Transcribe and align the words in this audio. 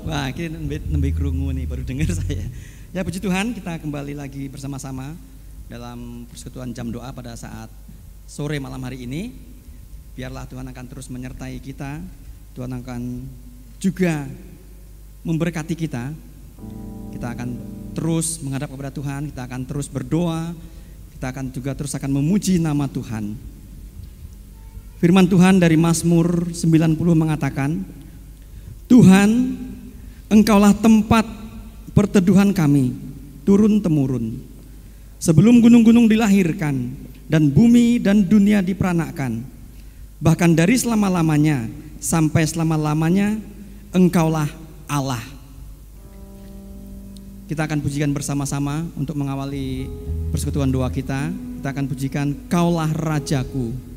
Wah, 0.00 0.32
ini 0.32 0.48
nembe, 0.48 0.80
nembe 0.88 1.12
kerungu 1.12 1.52
nih, 1.52 1.68
baru 1.68 1.84
dengar 1.84 2.08
saya. 2.24 2.48
Ya 2.90 3.04
puji 3.04 3.20
Tuhan, 3.20 3.52
kita 3.52 3.76
kembali 3.84 4.16
lagi 4.16 4.48
bersama-sama 4.48 5.12
dalam 5.68 6.24
persekutuan 6.24 6.72
jam 6.72 6.88
doa 6.88 7.12
pada 7.12 7.36
saat 7.36 7.68
sore 8.24 8.56
malam 8.56 8.80
hari 8.80 9.04
ini. 9.04 9.36
Biarlah 10.16 10.48
Tuhan 10.48 10.64
akan 10.72 10.84
terus 10.88 11.12
menyertai 11.12 11.60
kita. 11.60 12.00
Tuhan 12.56 12.72
akan 12.80 13.28
juga 13.76 14.24
memberkati 15.20 15.76
kita. 15.76 16.16
Kita 17.12 17.36
akan 17.36 17.48
terus 17.92 18.40
menghadap 18.40 18.72
kepada 18.72 18.88
Tuhan, 18.88 19.28
kita 19.28 19.44
akan 19.44 19.60
terus 19.68 19.84
berdoa, 19.92 20.56
kita 21.12 21.28
akan 21.28 21.52
juga 21.52 21.76
terus 21.76 21.92
akan 21.92 22.08
memuji 22.08 22.56
nama 22.56 22.88
Tuhan. 22.88 23.36
Firman 24.96 25.28
Tuhan 25.28 25.60
dari 25.60 25.76
Mazmur 25.76 26.56
90 26.56 26.96
mengatakan, 26.96 27.84
Tuhan, 28.88 29.30
Engkaulah 30.30 30.70
tempat 30.78 31.26
perteduhan 31.90 32.54
kami 32.54 32.94
turun 33.42 33.82
temurun. 33.82 34.38
Sebelum 35.18 35.58
gunung-gunung 35.58 36.06
dilahirkan 36.06 36.94
dan 37.26 37.50
bumi 37.50 37.98
dan 37.98 38.22
dunia 38.22 38.62
diperanakkan, 38.62 39.42
bahkan 40.22 40.54
dari 40.54 40.78
selama-lamanya 40.78 41.66
sampai 41.98 42.46
selama-lamanya 42.46 43.42
Engkaulah 43.90 44.46
Allah. 44.86 45.18
Kita 47.50 47.66
akan 47.66 47.82
pujikan 47.82 48.14
bersama-sama 48.14 48.86
untuk 48.94 49.18
mengawali 49.18 49.90
persekutuan 50.30 50.70
doa 50.70 50.86
kita. 50.94 51.34
Kita 51.34 51.74
akan 51.74 51.90
pujikan 51.90 52.26
Kaulah 52.46 52.94
Rajaku. 52.94 53.89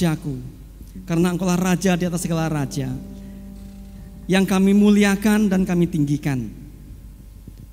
Rajaku. 0.00 0.40
Karena 1.04 1.36
engkaulah 1.36 1.60
raja 1.60 1.92
di 1.92 2.08
atas 2.08 2.24
segala 2.24 2.48
raja. 2.48 2.88
Yang 4.24 4.44
kami 4.48 4.72
muliakan 4.72 5.52
dan 5.52 5.68
kami 5.68 5.84
tinggikan. 5.84 6.48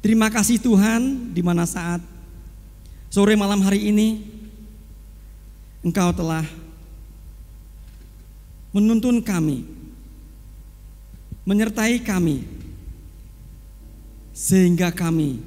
Terima 0.04 0.28
kasih 0.28 0.60
Tuhan 0.60 1.32
di 1.32 1.40
mana 1.40 1.64
saat 1.64 2.04
sore 3.08 3.40
malam 3.40 3.64
hari 3.64 3.88
ini 3.88 4.36
Engkau 5.86 6.12
telah 6.12 6.44
menuntun 8.76 9.24
kami, 9.24 9.64
menyertai 11.48 12.02
kami 12.02 12.44
sehingga 14.34 14.92
kami 14.92 15.40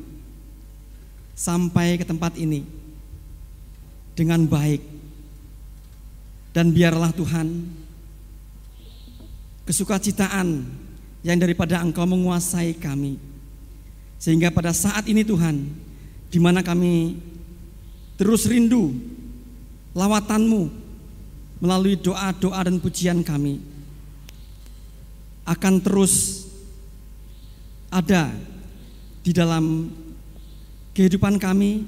sampai 1.35 1.99
ke 2.01 2.07
tempat 2.07 2.39
ini 2.41 2.65
dengan 4.17 4.47
baik. 4.47 4.90
Dan 6.51 6.75
biarlah 6.75 7.15
Tuhan 7.15 7.47
kesukacitaan 9.71 10.67
yang 11.23 11.39
daripada 11.39 11.79
Engkau 11.79 12.09
menguasai 12.09 12.75
kami. 12.75 13.21
Sehingga 14.19 14.51
pada 14.51 14.75
saat 14.75 15.07
ini 15.07 15.23
Tuhan, 15.23 15.71
di 16.29 16.39
mana 16.43 16.61
kami 16.61 17.17
terus 18.19 18.45
rindu 18.51 18.93
lawatanmu 19.95 20.69
melalui 21.61 21.97
doa-doa 21.97 22.61
dan 22.67 22.77
pujian 22.81 23.21
kami 23.21 23.61
akan 25.45 25.75
terus 25.83 26.47
ada 27.91 28.31
di 29.21 29.35
dalam 29.35 29.91
kehidupan 30.95 31.43
kami, 31.43 31.85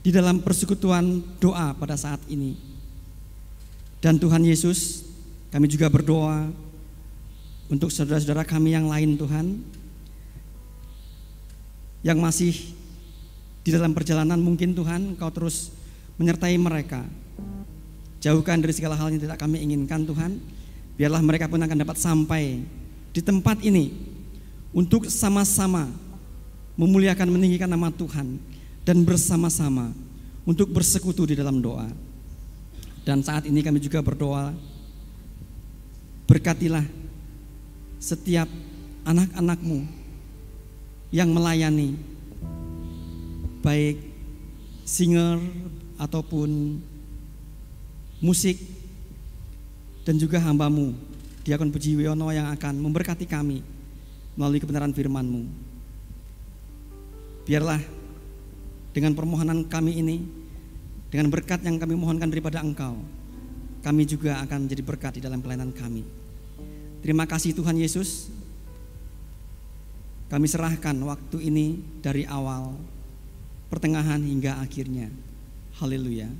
di 0.00 0.10
dalam 0.14 0.38
persekutuan 0.38 1.18
doa 1.42 1.74
pada 1.74 1.98
saat 1.98 2.22
ini. 2.30 2.69
Dan 4.00 4.16
Tuhan 4.16 4.40
Yesus, 4.44 5.04
kami 5.52 5.68
juga 5.68 5.92
berdoa 5.92 6.48
untuk 7.68 7.92
saudara-saudara 7.92 8.48
kami 8.48 8.72
yang 8.72 8.88
lain 8.88 9.14
Tuhan, 9.20 9.60
yang 12.00 12.16
masih 12.16 12.56
di 13.60 13.70
dalam 13.70 13.92
perjalanan 13.92 14.40
mungkin 14.40 14.72
Tuhan 14.72 15.20
Kau 15.20 15.28
terus 15.28 15.68
menyertai 16.16 16.56
mereka. 16.56 17.04
Jauhkan 18.20 18.60
dari 18.60 18.72
segala 18.72 18.96
hal 18.96 19.12
yang 19.12 19.20
tidak 19.20 19.40
kami 19.40 19.60
inginkan 19.64 20.04
Tuhan. 20.04 20.40
Biarlah 20.96 21.24
mereka 21.24 21.48
pun 21.48 21.60
akan 21.60 21.78
dapat 21.80 21.96
sampai 21.96 22.60
di 23.12 23.20
tempat 23.24 23.64
ini 23.64 23.96
untuk 24.76 25.08
sama-sama 25.08 25.88
memuliakan 26.76 27.28
meninggikan 27.32 27.68
nama 27.68 27.88
Tuhan 27.88 28.36
dan 28.84 28.96
bersama-sama 29.04 29.92
untuk 30.44 30.68
bersekutu 30.72 31.24
di 31.24 31.36
dalam 31.36 31.60
doa. 31.64 31.88
Dan 33.04 33.24
saat 33.24 33.48
ini 33.48 33.64
kami 33.64 33.80
juga 33.80 34.04
berdoa 34.04 34.52
berkatilah 36.28 36.84
setiap 37.98 38.46
anak-anakmu 39.02 39.82
yang 41.10 41.28
melayani 41.34 41.98
baik 43.60 43.98
singer 44.86 45.42
ataupun 46.00 46.80
musik 48.22 48.56
dan 50.06 50.16
juga 50.16 50.40
hambamu 50.40 50.96
Diakon 51.44 51.72
Puji 51.72 51.96
Wiono 51.96 52.30
yang 52.30 52.52
akan 52.52 52.78
memberkati 52.78 53.24
kami 53.24 53.64
melalui 54.36 54.60
kebenaran 54.60 54.92
firman-Mu. 54.92 55.42
Biarlah 57.48 57.80
dengan 58.92 59.16
permohonan 59.16 59.64
kami 59.66 59.98
ini, 59.98 60.16
dengan 61.10 61.26
berkat 61.28 61.66
yang 61.66 61.76
kami 61.76 61.98
mohonkan 61.98 62.30
daripada 62.30 62.62
Engkau, 62.62 62.94
kami 63.82 64.06
juga 64.06 64.38
akan 64.46 64.70
menjadi 64.70 64.82
berkat 64.86 65.12
di 65.18 65.20
dalam 65.26 65.42
pelayanan 65.42 65.74
kami. 65.74 66.06
Terima 67.02 67.26
kasih 67.26 67.50
Tuhan 67.52 67.74
Yesus. 67.74 68.30
Kami 70.30 70.46
serahkan 70.46 70.94
waktu 71.02 71.42
ini 71.42 71.82
dari 71.98 72.22
awal, 72.22 72.78
pertengahan 73.66 74.22
hingga 74.22 74.62
akhirnya. 74.62 75.10
Haleluya. 75.82 76.30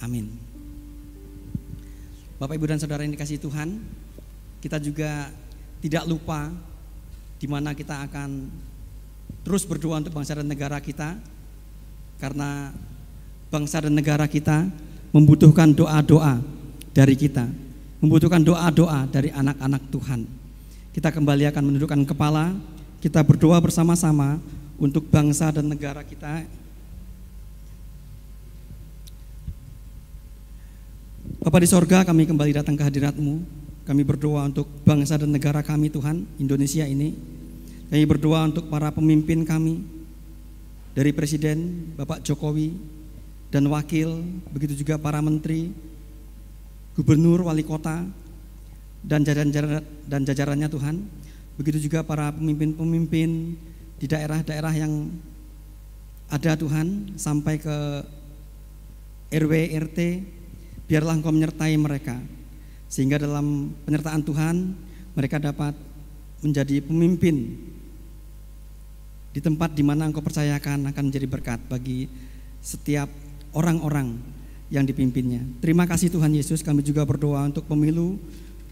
Amin. 0.00 0.32
Bapak, 2.40 2.56
Ibu, 2.56 2.64
dan 2.70 2.80
Saudara 2.80 3.04
yang 3.04 3.12
dikasih 3.12 3.36
Tuhan, 3.42 3.82
kita 4.64 4.80
juga 4.80 5.28
tidak 5.84 6.08
lupa 6.08 6.48
di 7.36 7.46
mana 7.50 7.76
kita 7.76 8.08
akan 8.08 8.48
terus 9.44 9.68
berdoa 9.68 10.00
untuk 10.00 10.14
bangsa 10.14 10.38
dan 10.38 10.48
negara 10.48 10.78
kita 10.80 11.18
karena 12.18 12.72
bangsa 13.48 13.84
dan 13.84 13.96
negara 13.96 14.28
kita 14.28 14.68
membutuhkan 15.12 15.72
doa-doa 15.72 16.40
dari 16.92 17.16
kita, 17.16 17.48
membutuhkan 18.00 18.44
doa-doa 18.44 19.08
dari 19.08 19.32
anak-anak 19.32 19.82
Tuhan. 19.88 20.20
Kita 20.92 21.08
kembali 21.12 21.48
akan 21.48 21.62
menundukkan 21.64 22.02
kepala, 22.04 22.52
kita 23.00 23.24
berdoa 23.24 23.56
bersama-sama 23.60 24.36
untuk 24.76 25.08
bangsa 25.08 25.48
dan 25.52 25.66
negara 25.68 26.04
kita. 26.04 26.44
Bapak 31.38 31.60
di 31.62 31.68
sorga 31.70 32.02
kami 32.02 32.24
kembali 32.26 32.56
datang 32.56 32.74
ke 32.74 32.82
hadiratmu 32.82 33.44
Kami 33.84 34.02
berdoa 34.02 34.48
untuk 34.48 34.64
bangsa 34.82 35.20
dan 35.20 35.28
negara 35.28 35.60
kami 35.60 35.92
Tuhan 35.92 36.24
Indonesia 36.40 36.88
ini 36.88 37.14
kami 37.88 38.04
berdoa 38.04 38.44
untuk 38.44 38.68
para 38.68 38.92
pemimpin 38.92 39.48
kami 39.48 39.80
dari 40.92 41.08
Presiden 41.14 41.88
Bapak 41.96 42.20
Jokowi 42.20 42.97
dan 43.48 43.64
wakil, 43.72 44.20
begitu 44.52 44.84
juga 44.84 45.00
para 45.00 45.24
menteri, 45.24 45.72
gubernur, 46.92 47.48
wali 47.48 47.64
kota, 47.64 48.04
dan 49.00 49.24
jajaran 49.24 49.80
dan 50.04 50.20
jajarannya 50.24 50.68
Tuhan. 50.68 50.96
Begitu 51.58 51.90
juga 51.90 52.06
para 52.06 52.30
pemimpin-pemimpin 52.30 53.56
di 53.98 54.06
daerah-daerah 54.06 54.74
yang 54.78 55.10
ada 56.28 56.54
Tuhan 56.54 57.18
sampai 57.18 57.58
ke 57.58 57.76
RW 59.32 59.52
RT 59.90 59.98
biarlah 60.86 61.18
Engkau 61.18 61.32
menyertai 61.34 61.74
mereka 61.80 62.16
sehingga 62.88 63.20
dalam 63.20 63.76
penyertaan 63.84 64.24
Tuhan 64.24 64.56
mereka 65.12 65.36
dapat 65.36 65.76
menjadi 66.40 66.80
pemimpin 66.80 67.58
di 69.28 69.40
tempat 69.44 69.76
di 69.76 69.84
mana 69.84 70.08
engkau 70.08 70.24
percayakan 70.24 70.88
akan 70.88 71.04
menjadi 71.12 71.28
berkat 71.28 71.60
bagi 71.68 72.08
setiap 72.64 73.12
orang-orang 73.56 74.18
yang 74.68 74.84
dipimpinnya. 74.84 75.40
Terima 75.64 75.88
kasih 75.88 76.12
Tuhan 76.12 76.32
Yesus, 76.36 76.60
kami 76.60 76.84
juga 76.84 77.04
berdoa 77.08 77.44
untuk 77.48 77.64
pemilu 77.64 78.20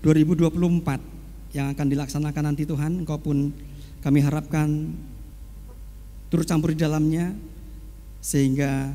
2024 0.04 1.56
yang 1.56 1.72
akan 1.72 1.86
dilaksanakan 1.88 2.42
nanti 2.52 2.68
Tuhan, 2.68 3.00
engkau 3.04 3.16
pun 3.16 3.48
kami 4.04 4.20
harapkan 4.20 4.92
turut 6.28 6.44
campur 6.44 6.76
di 6.76 6.78
dalamnya 6.78 7.32
sehingga 8.20 8.92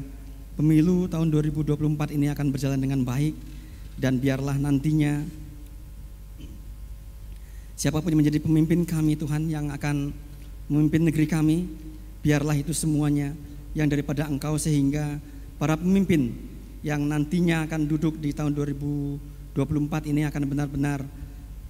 pemilu 0.59 1.09
tahun 1.09 1.33
2024 1.33 2.13
ini 2.13 2.29
akan 2.29 2.47
berjalan 2.53 2.77
dengan 2.77 3.01
baik 3.01 3.33
dan 3.97 4.21
biarlah 4.21 4.59
nantinya 4.61 5.25
siapa 7.73 7.97
pun 7.97 8.13
yang 8.13 8.21
menjadi 8.21 8.39
pemimpin 8.45 8.85
kami 8.85 9.17
Tuhan 9.17 9.49
yang 9.49 9.73
akan 9.73 10.13
memimpin 10.69 11.01
negeri 11.09 11.25
kami, 11.25 11.65
biarlah 12.21 12.55
itu 12.55 12.71
semuanya 12.71 13.33
yang 13.73 13.89
daripada 13.89 14.29
Engkau 14.29 14.55
sehingga 14.55 15.17
para 15.61 15.77
pemimpin 15.77 16.33
yang 16.81 17.05
nantinya 17.05 17.69
akan 17.69 17.85
duduk 17.85 18.17
di 18.17 18.33
tahun 18.33 18.57
2024 18.57 20.09
ini 20.09 20.25
akan 20.25 20.43
benar-benar 20.49 21.05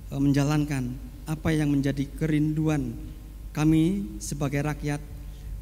e, 0.07 0.15
menjalankan 0.15 0.95
apa 1.27 1.51
yang 1.51 1.67
menjadi 1.67 2.07
kerinduan 2.15 2.95
kami 3.51 4.07
sebagai 4.23 4.63
rakyat 4.63 5.03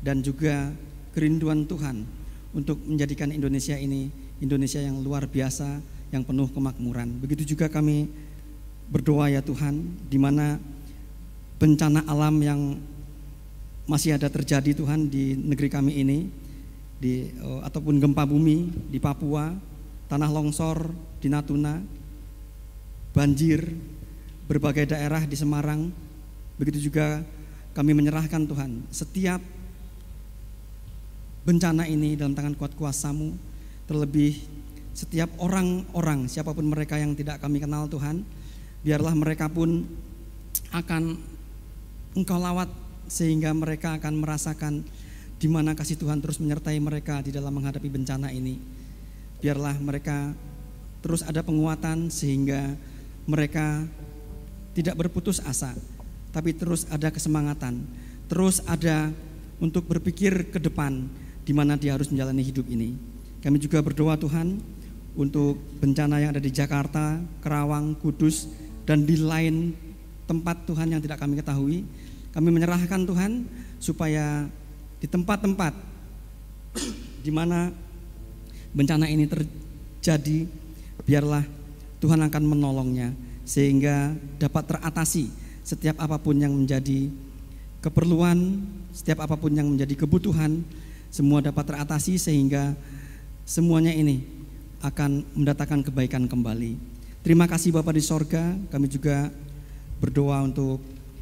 dan 0.06 0.22
juga 0.22 0.70
kerinduan 1.18 1.66
Tuhan 1.66 2.06
untuk 2.54 2.78
menjadikan 2.86 3.34
Indonesia 3.34 3.74
ini 3.74 4.14
Indonesia 4.46 4.78
yang 4.78 5.02
luar 5.02 5.26
biasa, 5.26 5.82
yang 6.14 6.22
penuh 6.22 6.54
kemakmuran. 6.54 7.18
Begitu 7.18 7.58
juga 7.58 7.66
kami 7.66 8.14
berdoa 8.94 9.34
ya 9.34 9.42
Tuhan, 9.42 9.82
di 10.06 10.22
mana 10.22 10.62
bencana 11.58 12.06
alam 12.06 12.38
yang 12.46 12.78
masih 13.90 14.22
ada 14.22 14.30
terjadi 14.30 14.78
Tuhan 14.78 15.10
di 15.10 15.34
negeri 15.34 15.68
kami 15.68 15.98
ini 15.98 16.30
di 17.00 17.32
uh, 17.40 17.64
ataupun 17.64 17.98
gempa 17.98 18.28
bumi 18.28 18.70
di 18.92 19.00
Papua, 19.00 19.56
tanah 20.12 20.30
longsor 20.30 20.92
di 21.24 21.32
Natuna, 21.32 21.80
banjir 23.16 23.64
berbagai 24.46 24.92
daerah 24.92 25.24
di 25.24 25.36
Semarang. 25.40 25.90
Begitu 26.60 26.92
juga 26.92 27.24
kami 27.72 27.96
menyerahkan 27.96 28.44
Tuhan 28.44 28.84
setiap 28.92 29.40
bencana 31.48 31.88
ini 31.88 32.20
dalam 32.20 32.36
tangan 32.36 32.54
kuat 32.60 32.76
kuasamu 32.76 33.34
terlebih 33.88 34.36
setiap 34.92 35.32
orang-orang 35.40 36.28
siapa 36.28 36.52
pun 36.52 36.68
mereka 36.68 37.00
yang 37.00 37.16
tidak 37.16 37.40
kami 37.40 37.64
kenal 37.64 37.88
Tuhan 37.88 38.28
biarlah 38.84 39.16
mereka 39.16 39.48
pun 39.48 39.88
akan 40.76 41.16
engkau 42.20 42.36
lawat 42.36 42.68
sehingga 43.08 43.56
mereka 43.56 43.98
akan 43.98 44.14
merasakan 44.20 44.84
di 45.40 45.48
mana 45.48 45.72
kasih 45.72 45.96
Tuhan 45.96 46.20
terus 46.20 46.38
menyertai 46.44 46.76
mereka 46.84 47.24
di 47.24 47.32
dalam 47.32 47.56
menghadapi 47.56 47.88
bencana 47.88 48.28
ini. 48.36 48.60
Biarlah 49.40 49.80
mereka 49.80 50.36
terus 51.00 51.24
ada 51.24 51.40
penguatan 51.40 52.12
sehingga 52.12 52.76
mereka 53.24 53.88
tidak 54.76 55.00
berputus 55.00 55.40
asa, 55.40 55.72
tapi 56.36 56.52
terus 56.52 56.84
ada 56.92 57.08
kesemangatan, 57.08 57.88
terus 58.28 58.60
ada 58.68 59.16
untuk 59.64 59.88
berpikir 59.88 60.52
ke 60.52 60.60
depan 60.60 61.08
di 61.48 61.56
mana 61.56 61.80
dia 61.80 61.96
harus 61.96 62.12
menjalani 62.12 62.44
hidup 62.44 62.68
ini. 62.68 63.00
Kami 63.40 63.56
juga 63.64 63.80
berdoa 63.80 64.20
Tuhan 64.20 64.60
untuk 65.16 65.56
bencana 65.80 66.20
yang 66.20 66.36
ada 66.36 66.44
di 66.44 66.52
Jakarta, 66.52 67.16
Kerawang, 67.40 67.96
Kudus, 67.96 68.52
dan 68.84 69.08
di 69.08 69.16
lain 69.16 69.72
tempat 70.28 70.68
Tuhan 70.68 70.92
yang 70.92 71.02
tidak 71.02 71.24
kami 71.24 71.40
ketahui. 71.40 71.88
Kami 72.30 72.50
menyerahkan 72.52 73.08
Tuhan 73.08 73.48
supaya 73.82 74.46
di 75.00 75.08
tempat-tempat 75.08 75.74
di 77.24 77.32
mana 77.32 77.72
bencana 78.76 79.10
ini 79.10 79.26
terjadi, 79.26 80.46
biarlah 81.04 81.44
Tuhan 82.00 82.22
akan 82.24 82.44
menolongnya 82.46 83.12
sehingga 83.44 84.14
dapat 84.38 84.76
teratasi 84.76 85.32
setiap 85.66 85.98
apa 86.00 86.22
pun 86.22 86.38
yang 86.38 86.54
menjadi 86.54 87.10
keperluan, 87.80 88.62
setiap 88.94 89.26
apa 89.26 89.40
pun 89.40 89.56
yang 89.56 89.68
menjadi 89.72 90.06
kebutuhan, 90.06 90.62
semua 91.10 91.42
dapat 91.42 91.66
teratasi 91.66 92.20
sehingga 92.20 92.76
semuanya 93.48 93.96
ini 93.96 94.22
akan 94.80 95.26
mendatangkan 95.36 95.92
kebaikan 95.92 96.24
kembali. 96.30 96.78
Terima 97.20 97.50
kasih 97.52 97.76
Bapak 97.76 97.96
di 97.96 98.04
sorga, 98.04 98.56
kami 98.72 98.88
juga 98.88 99.28
berdoa 100.00 100.40
untuk 100.40 100.80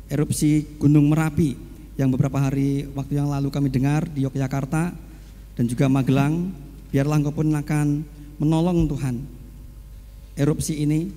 erupsi 0.07 0.63
Gunung 0.77 1.09
Merapi 1.09 1.66
yang 1.97 2.13
beberapa 2.13 2.37
hari 2.37 2.85
waktu 2.93 3.17
yang 3.17 3.27
lalu 3.27 3.49
kami 3.49 3.73
dengar 3.73 4.05
di 4.05 4.21
Yogyakarta 4.23 4.93
dan 5.57 5.65
juga 5.65 5.89
Magelang, 5.89 6.53
biarlah 6.93 7.17
Engkau 7.17 7.33
pun 7.33 7.49
akan 7.49 8.05
menolong 8.37 8.85
Tuhan 8.85 9.15
erupsi 10.37 10.85
ini 10.85 11.09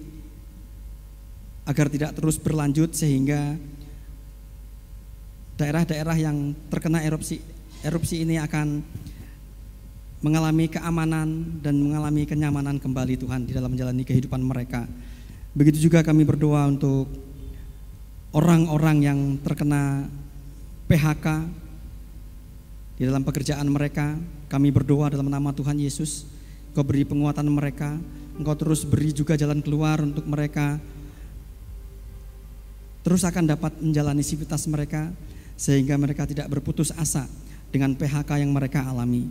agar 1.69 1.93
tidak 1.93 2.17
terus 2.17 2.41
berlanjut 2.41 2.97
sehingga 2.97 3.55
daerah-daerah 5.61 6.17
yang 6.17 6.57
terkena 6.73 7.05
erupsi 7.05 7.37
erupsi 7.85 8.25
ini 8.25 8.41
akan 8.41 8.81
mengalami 10.25 10.73
keamanan 10.73 11.61
dan 11.61 11.77
mengalami 11.77 12.25
kenyamanan 12.25 12.81
kembali 12.81 13.21
Tuhan 13.21 13.45
di 13.45 13.53
dalam 13.53 13.73
menjalani 13.73 14.05
kehidupan 14.05 14.41
mereka. 14.41 14.89
Begitu 15.53 15.89
juga 15.89 16.01
kami 16.01 16.25
berdoa 16.25 16.69
untuk 16.69 17.09
orang-orang 18.33 18.97
yang 19.01 19.19
terkena 19.41 20.09
PHK 20.91 21.27
di 22.99 23.07
dalam 23.07 23.23
pekerjaan 23.23 23.71
mereka. 23.71 24.19
Kami 24.51 24.75
berdoa 24.75 25.15
dalam 25.15 25.31
nama 25.31 25.55
Tuhan 25.55 25.79
Yesus, 25.79 26.27
Engkau 26.75 26.83
beri 26.83 27.07
penguatan 27.07 27.47
mereka, 27.47 27.95
Engkau 28.35 28.59
terus 28.59 28.83
beri 28.83 29.15
juga 29.15 29.39
jalan 29.39 29.63
keluar 29.63 30.03
untuk 30.03 30.27
mereka 30.27 30.83
terus 33.01 33.25
akan 33.25 33.49
dapat 33.49 33.73
menjalani 33.81 34.21
sivitas 34.21 34.69
mereka 34.69 35.09
sehingga 35.57 35.97
mereka 35.97 36.29
tidak 36.29 36.53
berputus 36.53 36.93
asa 36.99 37.25
dengan 37.71 37.95
PHK 37.95 38.43
yang 38.43 38.51
mereka 38.51 38.85
alami. 38.85 39.25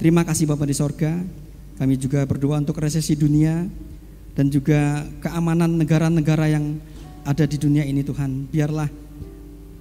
Terima 0.00 0.24
kasih 0.24 0.48
Bapak 0.48 0.64
di 0.64 0.74
sorga, 0.74 1.12
kami 1.76 2.00
juga 2.00 2.24
berdoa 2.24 2.56
untuk 2.56 2.80
resesi 2.80 3.12
dunia 3.14 3.68
dan 4.32 4.48
juga 4.48 5.04
keamanan 5.20 5.76
negara-negara 5.76 6.48
yang 6.48 6.80
ada 7.22 7.44
di 7.44 7.60
dunia 7.60 7.84
ini 7.84 8.00
Tuhan. 8.00 8.48
Biarlah 8.48 8.88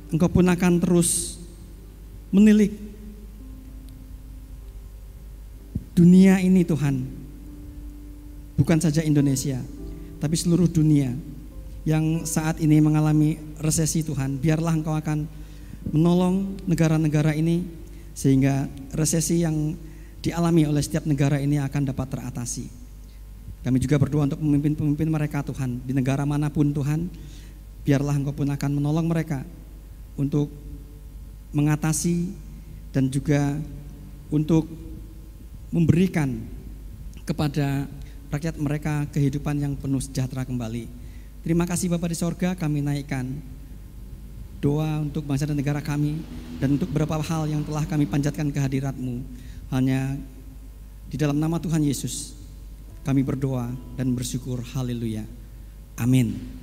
Engkau 0.09 0.29
pun 0.29 0.45
akan 0.49 0.81
terus 0.81 1.37
menilik 2.33 2.73
dunia 5.93 6.41
ini 6.41 6.65
Tuhan. 6.65 7.05
Bukan 8.57 8.79
saja 8.81 9.05
Indonesia, 9.05 9.61
tapi 10.19 10.35
seluruh 10.35 10.67
dunia 10.67 11.15
yang 11.87 12.27
saat 12.27 12.59
ini 12.59 12.81
mengalami 12.83 13.39
resesi 13.61 14.03
Tuhan. 14.03 14.41
Biarlah 14.41 14.75
Engkau 14.75 14.97
akan 14.97 15.29
menolong 15.93 16.59
negara-negara 16.67 17.37
ini 17.37 17.63
sehingga 18.17 18.67
resesi 18.91 19.45
yang 19.45 19.77
dialami 20.19 20.67
oleh 20.67 20.83
setiap 20.83 21.07
negara 21.07 21.39
ini 21.39 21.61
akan 21.61 21.87
dapat 21.87 22.07
teratasi. 22.11 22.67
Kami 23.63 23.77
juga 23.79 23.95
berdoa 24.01 24.27
untuk 24.27 24.41
pemimpin-pemimpin 24.43 25.07
mereka 25.07 25.45
Tuhan 25.45 25.83
di 25.85 25.93
negara 25.95 26.27
mana 26.27 26.51
pun 26.51 26.71
Tuhan. 26.71 27.07
Biarlah 27.87 28.17
Engkau 28.17 28.35
pun 28.35 28.51
akan 28.51 28.71
menolong 28.75 29.07
mereka 29.07 29.47
untuk 30.19 30.51
mengatasi 31.55 32.35
dan 32.91 33.07
juga 33.07 33.55
untuk 34.27 34.67
memberikan 35.71 36.43
kepada 37.23 37.87
rakyat 38.29 38.59
mereka 38.59 39.07
kehidupan 39.15 39.55
yang 39.57 39.73
penuh 39.79 40.03
sejahtera 40.03 40.43
kembali. 40.43 40.85
Terima 41.39 41.63
kasih 41.63 41.87
Bapak 41.87 42.11
di 42.11 42.17
sorga 42.19 42.51
kami 42.53 42.83
naikkan 42.83 43.25
doa 44.59 44.99
untuk 44.99 45.23
bangsa 45.23 45.47
dan 45.47 45.55
negara 45.55 45.79
kami 45.79 46.19
dan 46.59 46.75
untuk 46.75 46.91
beberapa 46.91 47.15
hal 47.23 47.47
yang 47.47 47.63
telah 47.63 47.87
kami 47.87 48.03
panjatkan 48.03 48.51
kehadiratmu. 48.51 49.23
Hanya 49.71 50.19
di 51.07 51.15
dalam 51.15 51.39
nama 51.39 51.57
Tuhan 51.57 51.81
Yesus 51.81 52.35
kami 53.07 53.23
berdoa 53.23 53.71
dan 53.95 54.11
bersyukur. 54.11 54.59
Haleluya. 54.75 55.23
Amin. 55.95 56.58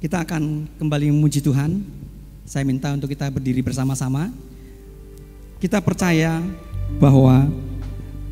Kita 0.00 0.24
akan 0.24 0.64
kembali 0.80 1.12
memuji 1.12 1.44
Tuhan. 1.44 1.84
Saya 2.48 2.64
minta 2.64 2.88
untuk 2.88 3.12
kita 3.12 3.28
berdiri 3.28 3.60
bersama-sama. 3.60 4.32
Kita 5.60 5.76
percaya 5.84 6.40
bahwa 6.96 7.44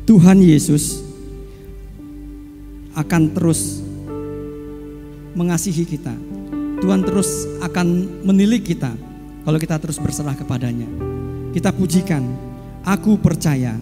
Tuhan 0.09 0.41
Yesus 0.41 1.05
akan 2.97 3.21
terus 3.37 3.85
mengasihi 5.37 5.85
kita. 5.85 6.17
Tuhan 6.81 7.05
terus 7.05 7.45
akan 7.61 8.17
menilik 8.25 8.65
kita 8.65 8.89
kalau 9.45 9.61
kita 9.61 9.77
terus 9.77 10.01
berserah 10.01 10.33
kepadanya. 10.33 10.89
Kita 11.53 11.69
pujikan, 11.69 12.25
aku 12.81 13.21
percaya 13.21 13.77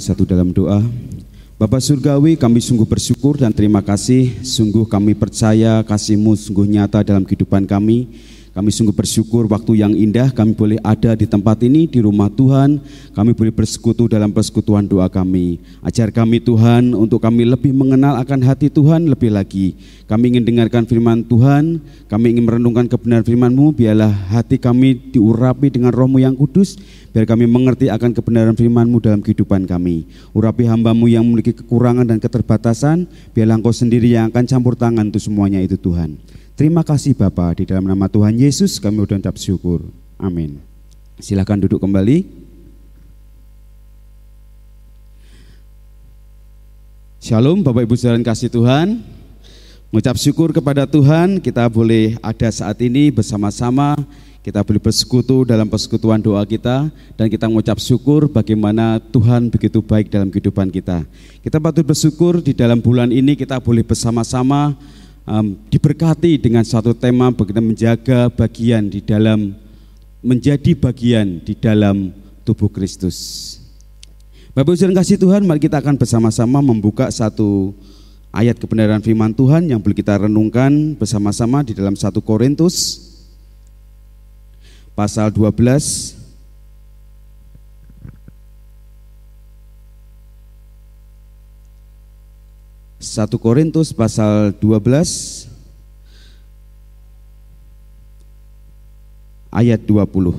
satu 0.00 0.24
dalam 0.24 0.50
doa. 0.50 0.82
Bapak 1.60 1.84
Surgawi, 1.84 2.40
kami 2.40 2.64
sungguh 2.64 2.88
bersyukur 2.88 3.36
dan 3.36 3.52
terima 3.52 3.84
kasih. 3.84 4.32
Sungguh 4.40 4.88
kami 4.88 5.12
percaya 5.12 5.84
kasih-Mu 5.84 6.32
sungguh 6.32 6.64
nyata 6.64 7.04
dalam 7.04 7.20
kehidupan 7.20 7.68
kami. 7.68 8.08
Kami 8.50 8.74
sungguh 8.74 8.90
bersyukur 8.90 9.46
waktu 9.46 9.78
yang 9.78 9.94
indah 9.94 10.34
kami 10.34 10.58
boleh 10.58 10.78
ada 10.82 11.14
di 11.14 11.22
tempat 11.22 11.62
ini, 11.62 11.86
di 11.86 12.02
rumah 12.02 12.26
Tuhan. 12.26 12.82
Kami 13.14 13.30
boleh 13.30 13.54
bersekutu 13.54 14.10
dalam 14.10 14.34
persekutuan 14.34 14.90
doa 14.90 15.06
kami. 15.06 15.62
Ajar 15.86 16.10
kami 16.10 16.42
Tuhan 16.42 16.90
untuk 16.98 17.22
kami 17.22 17.46
lebih 17.46 17.70
mengenal 17.70 18.18
akan 18.18 18.42
hati 18.42 18.66
Tuhan 18.66 19.06
lebih 19.06 19.30
lagi. 19.30 19.78
Kami 20.10 20.34
ingin 20.34 20.42
dengarkan 20.42 20.82
firman 20.82 21.22
Tuhan, 21.22 21.78
kami 22.10 22.34
ingin 22.34 22.42
merenungkan 22.42 22.90
kebenaran 22.90 23.22
firman-Mu, 23.22 23.70
biarlah 23.70 24.10
hati 24.10 24.58
kami 24.58 24.98
diurapi 25.14 25.70
dengan 25.70 25.94
rohmu 25.94 26.18
yang 26.18 26.34
kudus, 26.34 26.74
biar 27.14 27.30
kami 27.30 27.46
mengerti 27.46 27.86
akan 27.86 28.10
kebenaran 28.10 28.58
firman-Mu 28.58 28.98
dalam 28.98 29.22
kehidupan 29.22 29.70
kami. 29.70 30.10
Urapi 30.34 30.66
hamba-Mu 30.66 31.06
yang 31.06 31.22
memiliki 31.22 31.54
kekurangan 31.54 32.02
dan 32.02 32.18
keterbatasan, 32.18 33.06
biarlah 33.30 33.62
Engkau 33.62 33.70
sendiri 33.70 34.10
yang 34.10 34.34
akan 34.34 34.42
campur 34.50 34.74
tangan 34.74 35.06
untuk 35.06 35.22
semuanya 35.22 35.62
itu 35.62 35.78
Tuhan. 35.78 36.18
Terima 36.58 36.82
kasih 36.86 37.16
Bapa 37.16 37.54
di 37.56 37.66
dalam 37.66 37.86
nama 37.86 38.06
Tuhan 38.06 38.36
Yesus 38.36 38.78
kami 38.78 39.02
ucap 39.02 39.36
syukur. 39.38 39.84
Amin. 40.20 40.60
Silakan 41.20 41.60
duduk 41.60 41.80
kembali. 41.82 42.24
Shalom 47.20 47.60
Bapak 47.60 47.84
Ibu 47.84 47.94
Saudara 48.00 48.20
kasih 48.24 48.48
Tuhan. 48.48 49.04
Mengucap 49.90 50.16
syukur 50.16 50.54
kepada 50.54 50.86
Tuhan 50.86 51.42
kita 51.42 51.66
boleh 51.68 52.14
ada 52.22 52.48
saat 52.48 52.78
ini 52.80 53.10
bersama-sama 53.10 53.98
kita 54.40 54.64
boleh 54.64 54.80
bersekutu 54.80 55.44
dalam 55.44 55.68
persekutuan 55.68 56.16
doa 56.16 56.40
kita 56.48 56.88
dan 57.12 57.26
kita 57.28 57.44
mengucap 57.44 57.76
syukur 57.76 58.24
bagaimana 58.24 58.96
Tuhan 59.12 59.52
begitu 59.52 59.84
baik 59.84 60.08
dalam 60.08 60.32
kehidupan 60.32 60.72
kita. 60.72 61.04
Kita 61.44 61.60
patut 61.60 61.84
bersyukur 61.84 62.40
di 62.40 62.56
dalam 62.56 62.80
bulan 62.80 63.12
ini 63.12 63.36
kita 63.36 63.60
boleh 63.60 63.84
bersama-sama 63.84 64.72
um, 65.30 65.54
diberkati 65.70 66.42
dengan 66.42 66.66
satu 66.66 66.90
tema 66.90 67.30
bagaimana 67.30 67.70
menjaga 67.70 68.26
bagian 68.26 68.90
di 68.90 68.98
dalam 68.98 69.54
menjadi 70.20 70.74
bagian 70.74 71.38
di 71.40 71.54
dalam 71.54 72.10
tubuh 72.42 72.68
Kristus. 72.68 73.56
Bapak 74.50 74.74
Ibu 74.74 74.92
kasih 74.92 75.16
Tuhan, 75.16 75.46
mari 75.46 75.62
kita 75.62 75.78
akan 75.78 75.94
bersama-sama 75.94 76.58
membuka 76.58 77.06
satu 77.08 77.70
ayat 78.34 78.58
kebenaran 78.58 78.98
firman 78.98 79.30
Tuhan 79.30 79.70
yang 79.70 79.78
boleh 79.78 79.94
kita 79.94 80.26
renungkan 80.26 80.98
bersama-sama 80.98 81.62
di 81.62 81.72
dalam 81.72 81.94
satu 81.94 82.18
Korintus 82.18 83.06
pasal 84.98 85.30
12 85.32 86.19
1 93.00 93.32
Korintus 93.40 93.96
pasal 93.96 94.52
12 94.60 95.48
ayat 99.48 99.80
20 99.88 100.36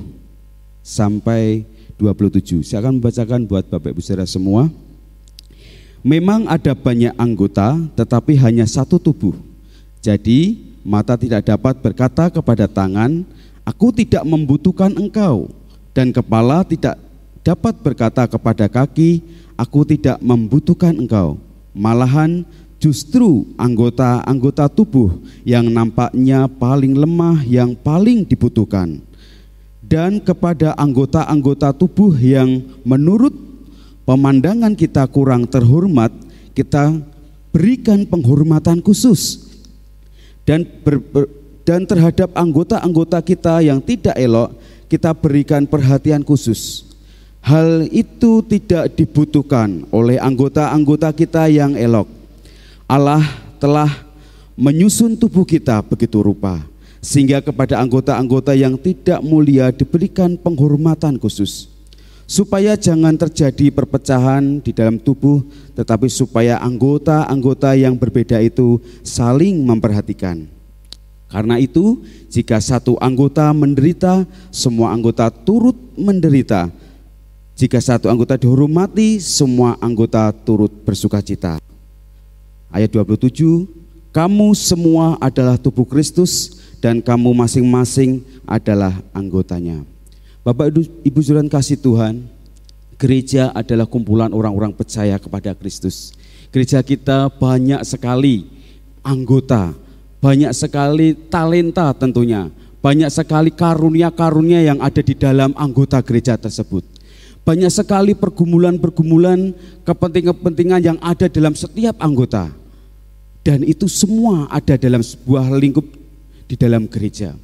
sampai 0.78 1.66
27. 1.98 2.62
Saya 2.62 2.86
akan 2.86 3.02
membacakan 3.02 3.50
buat 3.50 3.66
Bapak 3.66 3.90
Ibu 3.90 3.98
Saudara 3.98 4.30
semua. 4.30 4.70
Memang 6.06 6.46
ada 6.46 6.70
banyak 6.78 7.10
anggota 7.18 7.82
tetapi 7.98 8.38
hanya 8.38 8.62
satu 8.70 8.94
tubuh. 9.02 9.34
Jadi 9.98 10.62
mata 10.86 11.18
tidak 11.18 11.42
dapat 11.42 11.82
berkata 11.82 12.30
kepada 12.30 12.70
tangan, 12.70 13.26
aku 13.66 13.90
tidak 13.90 14.22
membutuhkan 14.22 14.94
engkau. 14.94 15.50
Dan 15.90 16.14
kepala 16.14 16.62
tidak 16.62 16.94
dapat 17.42 17.74
berkata 17.82 18.30
kepada 18.30 18.70
kaki, 18.70 19.18
aku 19.58 19.82
tidak 19.82 20.22
membutuhkan 20.22 20.94
engkau 20.94 21.42
Malahan 21.72 22.44
justru 22.82 23.48
anggota-anggota 23.54 24.68
tubuh 24.68 25.22
yang 25.46 25.70
nampaknya 25.70 26.50
paling 26.50 26.98
lemah 26.98 27.40
yang 27.46 27.72
paling 27.78 28.26
dibutuhkan. 28.28 29.00
Dan 29.82 30.18
kepada 30.18 30.74
anggota-anggota 30.74 31.70
tubuh 31.76 32.16
yang 32.16 32.64
menurut 32.84 33.32
pemandangan 34.02 34.74
kita 34.74 35.06
kurang 35.06 35.46
terhormat, 35.46 36.10
kita 36.52 36.96
berikan 37.54 38.02
penghormatan 38.08 38.80
khusus. 38.80 39.52
Dan 40.42 40.66
ber, 40.82 40.98
ber, 40.98 41.24
dan 41.62 41.86
terhadap 41.86 42.34
anggota-anggota 42.34 43.22
kita 43.22 43.62
yang 43.62 43.78
tidak 43.78 44.18
elok, 44.18 44.58
kita 44.90 45.14
berikan 45.14 45.64
perhatian 45.64 46.26
khusus. 46.26 46.91
Hal 47.42 47.90
itu 47.90 48.38
tidak 48.46 48.94
dibutuhkan 48.94 49.82
oleh 49.90 50.14
anggota-anggota 50.14 51.10
kita 51.10 51.50
yang 51.50 51.74
elok. 51.74 52.06
Allah 52.86 53.18
telah 53.58 53.90
menyusun 54.54 55.18
tubuh 55.18 55.42
kita 55.42 55.82
begitu 55.82 56.22
rupa, 56.22 56.62
sehingga 57.02 57.42
kepada 57.42 57.82
anggota-anggota 57.82 58.54
yang 58.54 58.78
tidak 58.78 59.18
mulia 59.26 59.74
diberikan 59.74 60.38
penghormatan 60.38 61.18
khusus, 61.18 61.66
supaya 62.30 62.78
jangan 62.78 63.18
terjadi 63.18 63.74
perpecahan 63.74 64.62
di 64.62 64.70
dalam 64.70 65.02
tubuh, 65.02 65.42
tetapi 65.74 66.06
supaya 66.06 66.62
anggota-anggota 66.62 67.74
yang 67.74 67.98
berbeda 67.98 68.38
itu 68.38 68.78
saling 69.02 69.66
memperhatikan. 69.66 70.46
Karena 71.26 71.58
itu, 71.58 72.06
jika 72.30 72.62
satu 72.62 72.94
anggota 73.02 73.50
menderita, 73.50 74.22
semua 74.54 74.94
anggota 74.94 75.26
turut 75.26 75.74
menderita 75.98 76.70
jika 77.62 77.78
satu 77.78 78.10
anggota 78.10 78.34
dihormati, 78.34 79.22
semua 79.22 79.78
anggota 79.78 80.34
turut 80.34 80.82
bersuka 80.82 81.22
cita. 81.22 81.62
Ayat 82.74 82.90
27, 82.90 83.70
kamu 84.10 84.50
semua 84.58 85.14
adalah 85.22 85.54
tubuh 85.54 85.86
Kristus 85.86 86.58
dan 86.82 86.98
kamu 86.98 87.30
masing-masing 87.30 88.18
adalah 88.42 88.98
anggotanya. 89.14 89.86
Bapak 90.42 90.74
Ibu, 90.74 91.06
Ibu 91.06 91.20
kasih 91.46 91.78
Tuhan, 91.78 92.26
gereja 92.98 93.54
adalah 93.54 93.86
kumpulan 93.86 94.34
orang-orang 94.34 94.74
percaya 94.74 95.14
kepada 95.22 95.54
Kristus. 95.54 96.10
Gereja 96.50 96.82
kita 96.82 97.30
banyak 97.30 97.78
sekali 97.86 98.50
anggota, 99.06 99.70
banyak 100.18 100.50
sekali 100.50 101.14
talenta 101.30 101.94
tentunya, 101.94 102.50
banyak 102.82 103.06
sekali 103.06 103.54
karunia-karunia 103.54 104.66
yang 104.66 104.82
ada 104.82 104.98
di 104.98 105.14
dalam 105.14 105.54
anggota 105.54 106.02
gereja 106.02 106.34
tersebut. 106.34 107.01
Banyak 107.42 107.70
sekali 107.74 108.14
pergumulan-pergumulan, 108.14 109.50
kepentingan-kepentingan 109.82 110.80
yang 110.82 110.98
ada 111.02 111.26
dalam 111.26 111.58
setiap 111.58 111.98
anggota. 111.98 112.54
Dan 113.42 113.66
itu 113.66 113.90
semua 113.90 114.46
ada 114.46 114.78
dalam 114.78 115.02
sebuah 115.02 115.50
lingkup 115.58 115.82
di 116.46 116.54
dalam 116.54 116.86
gereja. 116.86 117.34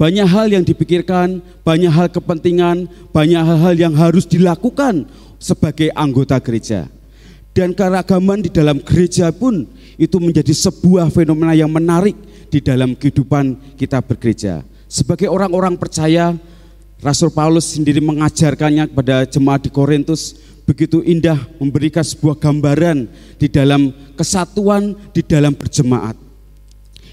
Banyak 0.00 0.24
hal 0.24 0.48
yang 0.48 0.64
dipikirkan, 0.64 1.44
banyak 1.60 1.92
hal 1.92 2.08
kepentingan, 2.08 2.88
banyak 3.12 3.42
hal-hal 3.44 3.76
yang 3.76 3.92
harus 3.92 4.24
dilakukan 4.24 5.04
sebagai 5.36 5.92
anggota 5.92 6.40
gereja. 6.40 6.88
Dan 7.52 7.76
keragaman 7.76 8.40
di 8.40 8.48
dalam 8.48 8.80
gereja 8.80 9.28
pun 9.28 9.68
itu 10.00 10.16
menjadi 10.16 10.56
sebuah 10.56 11.12
fenomena 11.12 11.52
yang 11.52 11.68
menarik 11.68 12.16
di 12.48 12.64
dalam 12.64 12.96
kehidupan 12.96 13.76
kita 13.76 14.00
bergereja. 14.00 14.64
Sebagai 14.88 15.28
orang-orang 15.28 15.76
percaya, 15.76 16.32
Rasul 17.00 17.32
Paulus 17.32 17.80
sendiri 17.80 18.04
mengajarkannya 18.04 18.92
kepada 18.92 19.24
jemaat 19.24 19.64
di 19.64 19.70
Korintus 19.72 20.36
begitu 20.68 21.00
indah 21.00 21.40
memberikan 21.56 22.04
sebuah 22.04 22.36
gambaran 22.36 23.08
di 23.40 23.48
dalam 23.48 23.88
kesatuan 24.20 24.92
di 25.16 25.24
dalam 25.24 25.56
berjemaat. 25.56 26.12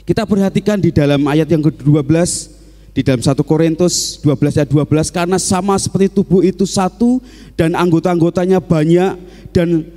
Kita 0.03 0.27
perhatikan 0.27 0.79
di 0.79 0.91
dalam 0.91 1.23
ayat 1.23 1.47
yang 1.47 1.63
ke-12 1.63 2.11
di 2.91 3.01
dalam 3.05 3.23
1 3.23 3.31
Korintus 3.47 4.19
12 4.19 4.59
ayat 4.59 4.69
12 4.71 5.15
karena 5.15 5.37
sama 5.39 5.79
seperti 5.79 6.11
tubuh 6.11 6.43
itu 6.43 6.67
satu 6.67 7.23
dan 7.55 7.71
anggota-anggotanya 7.77 8.59
banyak 8.59 9.15
dan 9.55 9.87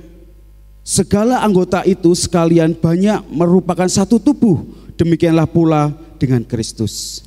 segala 0.85 1.43
anggota 1.43 1.83
itu 1.83 2.13
sekalian 2.13 2.77
banyak 2.77 3.25
merupakan 3.33 3.89
satu 3.89 4.21
tubuh 4.21 4.61
demikianlah 4.95 5.49
pula 5.49 5.89
dengan 6.21 6.45
Kristus 6.45 7.25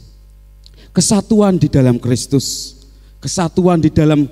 kesatuan 0.94 1.59
di 1.59 1.66
dalam 1.66 1.98
Kristus, 1.98 2.78
kesatuan 3.18 3.83
di 3.83 3.90
dalam 3.90 4.30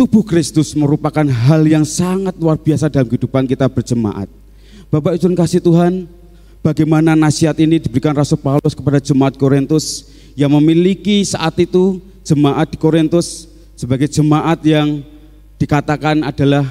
tubuh 0.00 0.24
Kristus 0.24 0.72
merupakan 0.72 1.28
hal 1.28 1.62
yang 1.68 1.84
sangat 1.84 2.32
luar 2.40 2.56
biasa 2.56 2.88
dalam 2.88 3.06
kehidupan 3.06 3.44
kita 3.44 3.68
berjemaat. 3.68 4.26
Bapak 4.88 5.20
Ibu 5.20 5.36
kasih 5.36 5.60
Tuhan, 5.60 6.08
bagaimana 6.64 7.12
nasihat 7.12 7.54
ini 7.60 7.76
diberikan 7.76 8.16
Rasul 8.16 8.40
Paulus 8.40 8.72
kepada 8.72 8.96
jemaat 8.96 9.36
Korintus 9.36 10.08
yang 10.32 10.48
memiliki 10.56 11.20
saat 11.28 11.52
itu 11.60 12.00
jemaat 12.24 12.72
di 12.72 12.80
Korintus 12.80 13.44
sebagai 13.76 14.08
jemaat 14.08 14.64
yang 14.64 15.04
dikatakan 15.60 16.24
adalah 16.24 16.64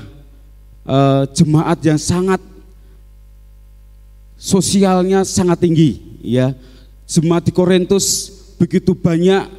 uh, 0.89 1.23
jemaat 1.29 1.77
yang 1.85 2.01
sangat 2.01 2.41
sosialnya 4.41 5.21
sangat 5.21 5.61
tinggi 5.61 6.01
ya 6.25 6.57
jemaat 7.05 7.45
di 7.45 7.53
Korintus 7.53 8.40
begitu 8.61 8.93
banyak 8.93 9.49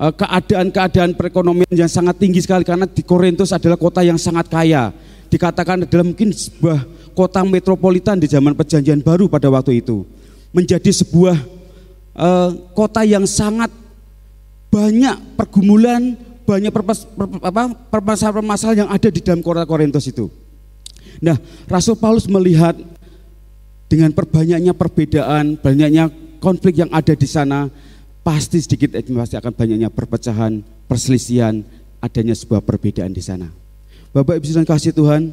eh, 0.00 0.12
keadaan-keadaan 0.16 1.12
perekonomian 1.12 1.68
yang 1.76 1.92
sangat 1.92 2.16
tinggi 2.16 2.40
sekali 2.40 2.64
karena 2.64 2.88
di 2.88 3.04
Korintus 3.04 3.52
adalah 3.52 3.76
kota 3.76 4.00
yang 4.00 4.16
sangat 4.16 4.48
kaya. 4.48 4.96
Dikatakan 5.28 5.84
adalah 5.84 6.08
mungkin 6.08 6.32
sebuah 6.32 7.12
kota 7.12 7.44
metropolitan 7.44 8.16
di 8.16 8.26
zaman 8.26 8.56
perjanjian 8.56 9.04
baru 9.04 9.28
pada 9.28 9.52
waktu 9.52 9.84
itu. 9.84 10.02
Menjadi 10.50 10.90
sebuah 10.90 11.38
uh, 12.18 12.50
kota 12.74 13.06
yang 13.06 13.22
sangat 13.30 13.70
banyak 14.74 15.14
pergumulan, 15.38 16.18
banyak 16.42 16.74
permasalahan 17.94 18.86
yang 18.86 18.90
ada 18.90 19.06
di 19.06 19.22
dalam 19.22 19.38
kota 19.38 19.62
Korintus 19.62 20.10
itu. 20.10 20.26
Nah, 21.22 21.38
Rasul 21.70 21.94
Paulus 21.94 22.26
melihat 22.26 22.74
dengan 23.86 24.10
perbanyaknya 24.10 24.74
perbedaan, 24.74 25.54
banyaknya 25.62 26.10
konflik 26.40 26.80
yang 26.80 26.90
ada 26.90 27.12
di 27.14 27.28
sana, 27.28 27.68
pasti 28.20 28.60
sedikit 28.60 28.96
pasti 28.96 29.36
akan 29.36 29.52
banyaknya 29.52 29.88
perpecahan, 29.88 30.60
perselisihan, 30.86 31.64
adanya 32.00 32.36
sebuah 32.36 32.64
perbedaan 32.64 33.12
di 33.12 33.22
sana. 33.24 33.48
Bapak 34.10 34.42
Ibu 34.42 34.46
dan 34.50 34.66
kasih 34.66 34.92
Tuhan, 34.92 35.30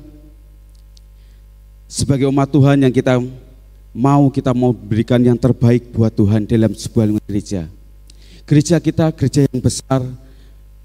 sebagai 1.89 2.29
umat 2.29 2.51
Tuhan 2.51 2.83
yang 2.83 2.93
kita 2.93 3.17
mau 3.97 4.29
kita 4.29 4.53
mau 4.53 4.69
berikan 4.75 5.17
yang 5.17 5.39
terbaik 5.39 5.89
buat 5.89 6.13
Tuhan 6.13 6.45
dalam 6.45 6.75
sebuah 6.77 7.17
gereja. 7.25 7.65
Gereja 8.47 8.77
kita 8.79 9.11
gereja 9.11 9.49
yang 9.49 9.59
besar, 9.59 10.05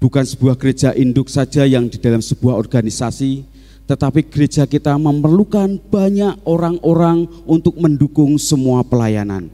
bukan 0.01 0.25
sebuah 0.25 0.57
gereja 0.59 0.91
induk 0.97 1.29
saja 1.31 1.63
yang 1.63 1.87
di 1.87 2.01
dalam 2.01 2.19
sebuah 2.19 2.57
organisasi, 2.59 3.45
tetapi 3.87 4.27
gereja 4.27 4.67
kita 4.67 4.97
memerlukan 4.99 5.79
banyak 5.87 6.43
orang-orang 6.43 7.29
untuk 7.47 7.77
mendukung 7.79 8.35
semua 8.35 8.83
pelayanan. 8.83 9.47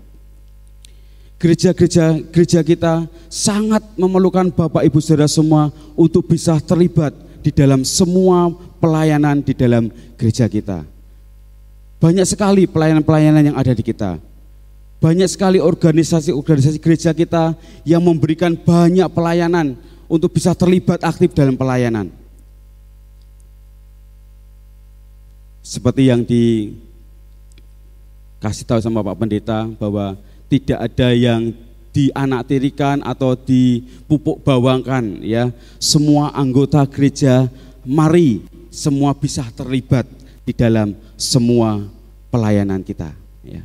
Gereja-gereja 1.39 2.19
gereja 2.36 2.60
kita 2.60 3.08
sangat 3.32 3.80
memerlukan 3.95 4.52
Bapak 4.52 4.84
Ibu 4.84 4.99
Saudara 4.99 5.23
semua 5.32 5.71
untuk 5.95 6.28
bisa 6.28 6.60
terlibat 6.60 7.15
di 7.39 7.47
dalam 7.47 7.88
semua 7.88 8.52
pelayanan 8.84 9.39
di 9.39 9.56
dalam 9.56 9.88
gereja 10.19 10.52
kita. 10.52 10.84
Banyak 12.04 12.28
sekali 12.28 12.67
pelayanan-pelayanan 12.67 13.52
yang 13.52 13.56
ada 13.56 13.71
di 13.71 13.80
kita. 13.80 14.19
Banyak 14.99 15.32
sekali 15.32 15.63
organisasi-organisasi 15.63 16.75
gereja 16.84 17.15
kita 17.15 17.56
yang 17.88 18.04
memberikan 18.04 18.52
banyak 18.52 19.08
pelayanan 19.08 19.80
untuk 20.12 20.36
bisa 20.36 20.52
terlibat 20.52 20.99
aktif 21.08 21.32
dalam 21.32 21.56
pelayanan. 21.56 22.12
Seperti 25.63 26.12
yang 26.12 26.28
dikasih 26.28 26.75
tahu 28.67 28.84
sama 28.84 28.99
Pak 29.08 29.15
Pendeta 29.23 29.71
bahwa 29.80 30.19
tidak 30.50 30.80
ada 30.82 31.14
yang 31.14 31.54
dianaktirikan 31.94 33.02
atau 33.06 33.38
dipupuk 33.38 34.42
bawangkan 34.42 35.22
ya. 35.22 35.54
Semua 35.78 36.34
anggota 36.34 36.84
gereja 36.90 37.48
mari 37.86 38.44
semua 38.70 39.16
bisa 39.18 39.46
terlibat 39.54 40.06
di 40.46 40.54
dalam 40.54 40.94
semua 41.18 41.86
pelayanan 42.34 42.82
kita 42.82 43.14
ya. 43.46 43.62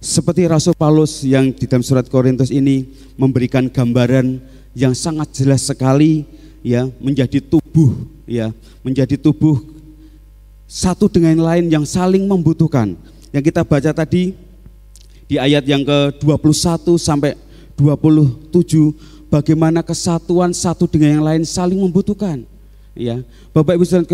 Seperti 0.00 0.44
Rasul 0.44 0.76
Paulus 0.76 1.24
yang 1.24 1.52
di 1.52 1.64
dalam 1.64 1.84
surat 1.84 2.04
Korintus 2.08 2.52
ini 2.52 2.84
memberikan 3.16 3.68
gambaran 3.72 4.40
yang 4.76 4.92
sangat 4.92 5.32
jelas 5.32 5.64
sekali 5.64 6.28
ya 6.60 6.84
menjadi 7.00 7.40
tubuh 7.40 7.96
ya 8.28 8.52
menjadi 8.84 9.16
tubuh 9.16 9.64
satu 10.68 11.06
dengan 11.08 11.40
lain 11.40 11.70
yang 11.72 11.86
saling 11.86 12.26
membutuhkan. 12.26 12.98
Yang 13.30 13.54
kita 13.54 13.62
baca 13.62 13.90
tadi 13.94 14.34
di 15.26 15.36
ayat 15.36 15.66
yang 15.66 15.82
ke-21 15.82 16.96
sampai 16.98 17.34
27 17.74 19.26
bagaimana 19.26 19.82
kesatuan 19.82 20.54
satu 20.54 20.86
dengan 20.86 21.20
yang 21.20 21.24
lain 21.26 21.42
saling 21.42 21.78
membutuhkan. 21.78 22.46
Ya, 22.96 23.20
Bapak 23.52 23.76
Ibu 23.76 23.84
dan 23.84 24.04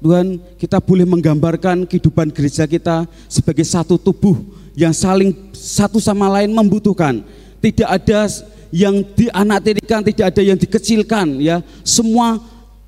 Tuhan, 0.00 0.26
kita 0.56 0.80
boleh 0.80 1.04
menggambarkan 1.04 1.84
kehidupan 1.84 2.32
gereja 2.32 2.64
kita 2.64 3.04
sebagai 3.28 3.68
satu 3.68 4.00
tubuh 4.00 4.40
yang 4.72 4.96
saling 4.96 5.36
satu 5.52 6.00
sama 6.00 6.24
lain 6.40 6.48
membutuhkan. 6.48 7.20
Tidak 7.60 7.84
ada 7.84 8.24
yang 8.72 9.04
dianaktirikan, 9.12 10.00
tidak 10.00 10.32
ada 10.32 10.40
yang 10.40 10.56
dikecilkan, 10.56 11.36
ya. 11.36 11.60
Semua 11.84 12.40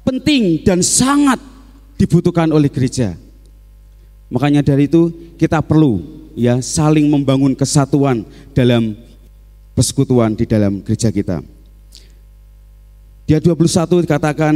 penting 0.09 0.64
dan 0.64 0.81
sangat 0.81 1.37
dibutuhkan 2.01 2.49
oleh 2.49 2.73
gereja. 2.73 3.12
Makanya 4.33 4.64
dari 4.64 4.88
itu 4.88 5.12
kita 5.37 5.61
perlu 5.61 6.22
ya 6.37 6.61
saling 6.61 7.09
membangun 7.09 7.53
kesatuan 7.57 8.25
dalam 8.53 8.97
persekutuan 9.73 10.37
di 10.37 10.45
dalam 10.45 10.81
gereja 10.85 11.09
kita. 11.09 11.40
Dia 13.25 13.38
21 13.40 14.05
dikatakan, 14.05 14.55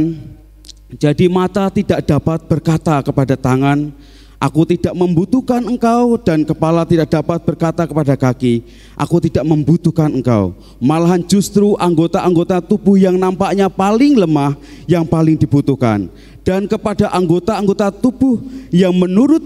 jadi 0.99 1.25
mata 1.31 1.71
tidak 1.71 2.03
dapat 2.05 2.39
berkata 2.45 3.01
kepada 3.01 3.33
tangan, 3.33 3.89
aku 4.37 4.69
tidak 4.69 4.93
membutuhkan 4.93 5.65
engkau 5.65 6.15
dan 6.21 6.45
kepala 6.45 6.85
tidak 6.85 7.09
dapat 7.09 7.41
berkata 7.41 7.83
kepada 7.89 8.13
kaki, 8.13 8.61
aku 8.93 9.17
tidak 9.23 9.43
membutuhkan 9.47 10.13
engkau. 10.13 10.53
Malahan 10.77 11.25
justru 11.25 11.73
anggota-anggota 11.79 12.61
tubuh 12.61 12.95
yang 12.99 13.17
nampaknya 13.17 13.67
paling 13.67 14.19
lemah 14.19 14.53
yang 14.85 15.03
paling 15.03 15.35
dibutuhkan. 15.35 16.07
Dan 16.45 16.63
kepada 16.63 17.11
anggota-anggota 17.11 17.91
tubuh 17.91 18.39
yang 18.71 18.95
menurut 18.95 19.43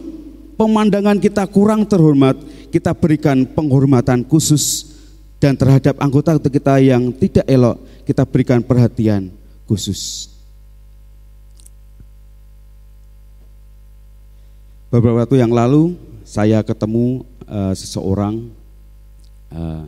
pemandangan 0.58 1.18
kita 1.20 1.48
kurang 1.48 1.88
terhormat, 1.88 2.40
kita 2.72 2.92
berikan 2.96 3.44
penghormatan 3.44 4.24
khusus 4.26 4.94
dan 5.42 5.58
terhadap 5.58 5.98
anggota 5.98 6.38
kita 6.38 6.78
yang 6.80 7.10
tidak 7.16 7.46
elok 7.50 7.82
kita 8.06 8.28
berikan 8.28 8.60
perhatian 8.62 9.32
khusus. 9.66 10.28
Beberapa 14.92 15.24
waktu 15.24 15.40
yang 15.40 15.56
lalu 15.56 15.96
saya 16.28 16.60
ketemu 16.60 17.24
uh, 17.48 17.72
seseorang, 17.72 18.52
uh, 19.56 19.88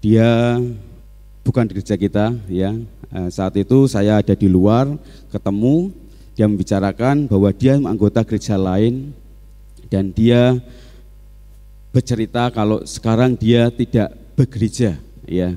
dia 0.00 0.56
bukan 1.44 1.68
di 1.68 1.76
gereja 1.76 2.00
kita, 2.00 2.32
ya. 2.48 2.72
Uh, 3.12 3.28
saat 3.28 3.52
itu 3.60 3.84
saya 3.92 4.24
ada 4.24 4.32
di 4.32 4.48
luar, 4.48 4.88
ketemu, 5.28 5.92
dia 6.36 6.44
membicarakan 6.44 7.24
bahwa 7.24 7.48
dia 7.48 7.80
anggota 7.80 8.20
gereja 8.20 8.60
lain 8.60 9.16
dan 9.88 10.12
dia 10.12 10.60
bercerita 11.96 12.52
kalau 12.52 12.84
sekarang 12.84 13.32
dia 13.32 13.72
tidak 13.72 14.12
bergereja, 14.36 15.00
ya. 15.24 15.56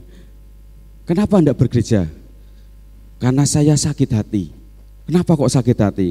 Kenapa 1.04 1.44
tidak 1.44 1.60
bergereja? 1.60 2.08
Karena 3.20 3.44
saya 3.44 3.76
sakit 3.76 4.10
hati. 4.16 4.56
Kenapa 5.04 5.36
kok 5.36 5.52
sakit 5.52 5.78
hati? 5.84 6.10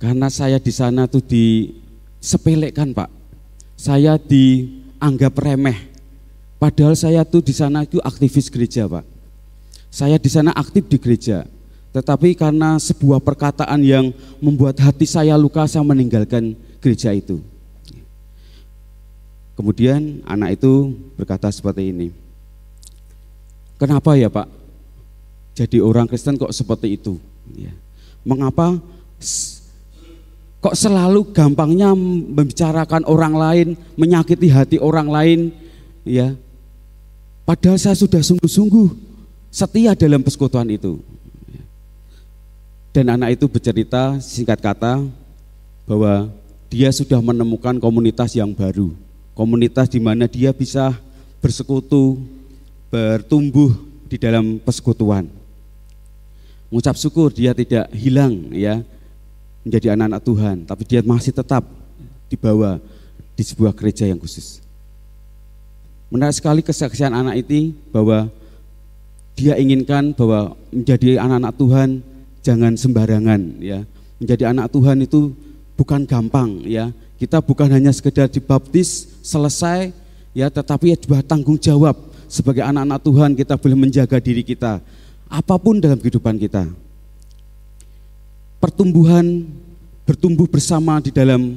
Karena 0.00 0.32
saya 0.32 0.56
di 0.56 0.72
sana 0.72 1.04
tuh 1.04 1.20
disepelekan, 1.20 2.96
Pak. 2.96 3.12
Saya 3.76 4.16
dianggap 4.16 5.36
remeh. 5.36 5.92
Padahal 6.56 6.96
saya 6.96 7.26
tuh 7.28 7.44
di 7.44 7.52
sana 7.52 7.84
itu 7.84 8.00
aktivis 8.00 8.48
gereja, 8.48 8.88
Pak. 8.88 9.04
Saya 9.92 10.16
di 10.16 10.30
sana 10.32 10.56
aktif 10.56 10.88
di 10.88 10.96
gereja. 10.96 11.44
Tetapi 11.92 12.32
karena 12.32 12.80
sebuah 12.80 13.20
perkataan 13.20 13.84
yang 13.84 14.16
membuat 14.40 14.80
hati 14.80 15.04
saya 15.04 15.36
luka, 15.36 15.68
saya 15.68 15.84
meninggalkan 15.84 16.56
gereja 16.80 17.12
itu. 17.12 17.44
Kemudian 19.52 20.24
anak 20.24 20.56
itu 20.56 20.96
berkata 21.20 21.52
seperti 21.52 21.92
ini. 21.92 22.08
Kenapa 23.76 24.16
ya 24.16 24.32
Pak? 24.32 24.48
Jadi 25.52 25.84
orang 25.84 26.08
Kristen 26.08 26.40
kok 26.40 26.54
seperti 26.56 26.96
itu? 26.96 27.20
Ya. 27.52 27.76
Mengapa 28.24 28.80
kok 30.64 30.78
selalu 30.78 31.28
gampangnya 31.36 31.92
membicarakan 31.92 33.04
orang 33.04 33.34
lain, 33.36 33.68
menyakiti 34.00 34.48
hati 34.48 34.76
orang 34.80 35.12
lain, 35.12 35.40
ya? 36.08 36.32
Padahal 37.44 37.76
saya 37.76 37.98
sudah 37.98 38.22
sungguh-sungguh 38.24 38.88
setia 39.52 39.92
dalam 39.92 40.24
persekutuan 40.24 40.70
itu. 40.72 41.02
Dan 42.92 43.08
anak 43.08 43.40
itu 43.40 43.48
bercerita 43.48 44.20
singkat 44.20 44.60
kata 44.60 45.00
bahwa 45.88 46.28
dia 46.68 46.92
sudah 46.92 47.20
menemukan 47.24 47.80
komunitas 47.80 48.36
yang 48.36 48.52
baru 48.52 48.92
komunitas 49.32 49.88
di 49.88 50.00
mana 50.00 50.28
dia 50.28 50.52
bisa 50.52 50.92
bersekutu, 51.42 52.20
bertumbuh 52.92 53.74
di 54.06 54.16
dalam 54.20 54.60
persekutuan. 54.60 55.26
Mengucap 56.68 56.96
syukur 56.96 57.32
dia 57.32 57.52
tidak 57.52 57.88
hilang 57.92 58.48
ya 58.52 58.80
menjadi 59.64 59.92
anak-anak 59.92 60.22
Tuhan, 60.24 60.56
tapi 60.64 60.82
dia 60.88 61.00
masih 61.04 61.32
tetap 61.32 61.64
dibawa 62.32 62.80
di 63.36 63.42
sebuah 63.44 63.76
gereja 63.76 64.08
yang 64.08 64.20
khusus. 64.20 64.60
Menarik 66.12 66.36
sekali 66.36 66.60
kesaksian 66.60 67.12
anak 67.12 67.40
ini 67.40 67.72
bahwa 67.88 68.28
dia 69.32 69.56
inginkan 69.56 70.12
bahwa 70.12 70.52
menjadi 70.68 71.16
anak-anak 71.16 71.52
Tuhan 71.56 71.88
jangan 72.42 72.76
sembarangan 72.76 73.62
ya. 73.62 73.86
Menjadi 74.18 74.50
anak 74.50 74.70
Tuhan 74.70 75.02
itu 75.02 75.34
bukan 75.78 76.04
gampang 76.04 76.62
ya. 76.66 76.90
Kita 77.16 77.38
bukan 77.38 77.70
hanya 77.70 77.94
sekedar 77.94 78.26
dibaptis 78.26 79.06
selesai 79.22 79.94
ya 80.34 80.50
tetapi 80.50 80.92
ya 80.92 80.96
juga 80.98 81.22
tanggung 81.22 81.56
jawab 81.56 81.94
sebagai 82.26 82.66
anak-anak 82.66 83.00
Tuhan 83.04 83.30
kita 83.38 83.54
boleh 83.60 83.78
menjaga 83.78 84.18
diri 84.18 84.42
kita 84.42 84.82
apa 85.32 85.54
pun 85.56 85.80
dalam 85.80 85.96
kehidupan 85.96 86.36
kita. 86.36 86.68
Pertumbuhan 88.60 89.48
bertumbuh 90.04 90.46
bersama 90.46 91.00
di 91.00 91.08
dalam 91.08 91.56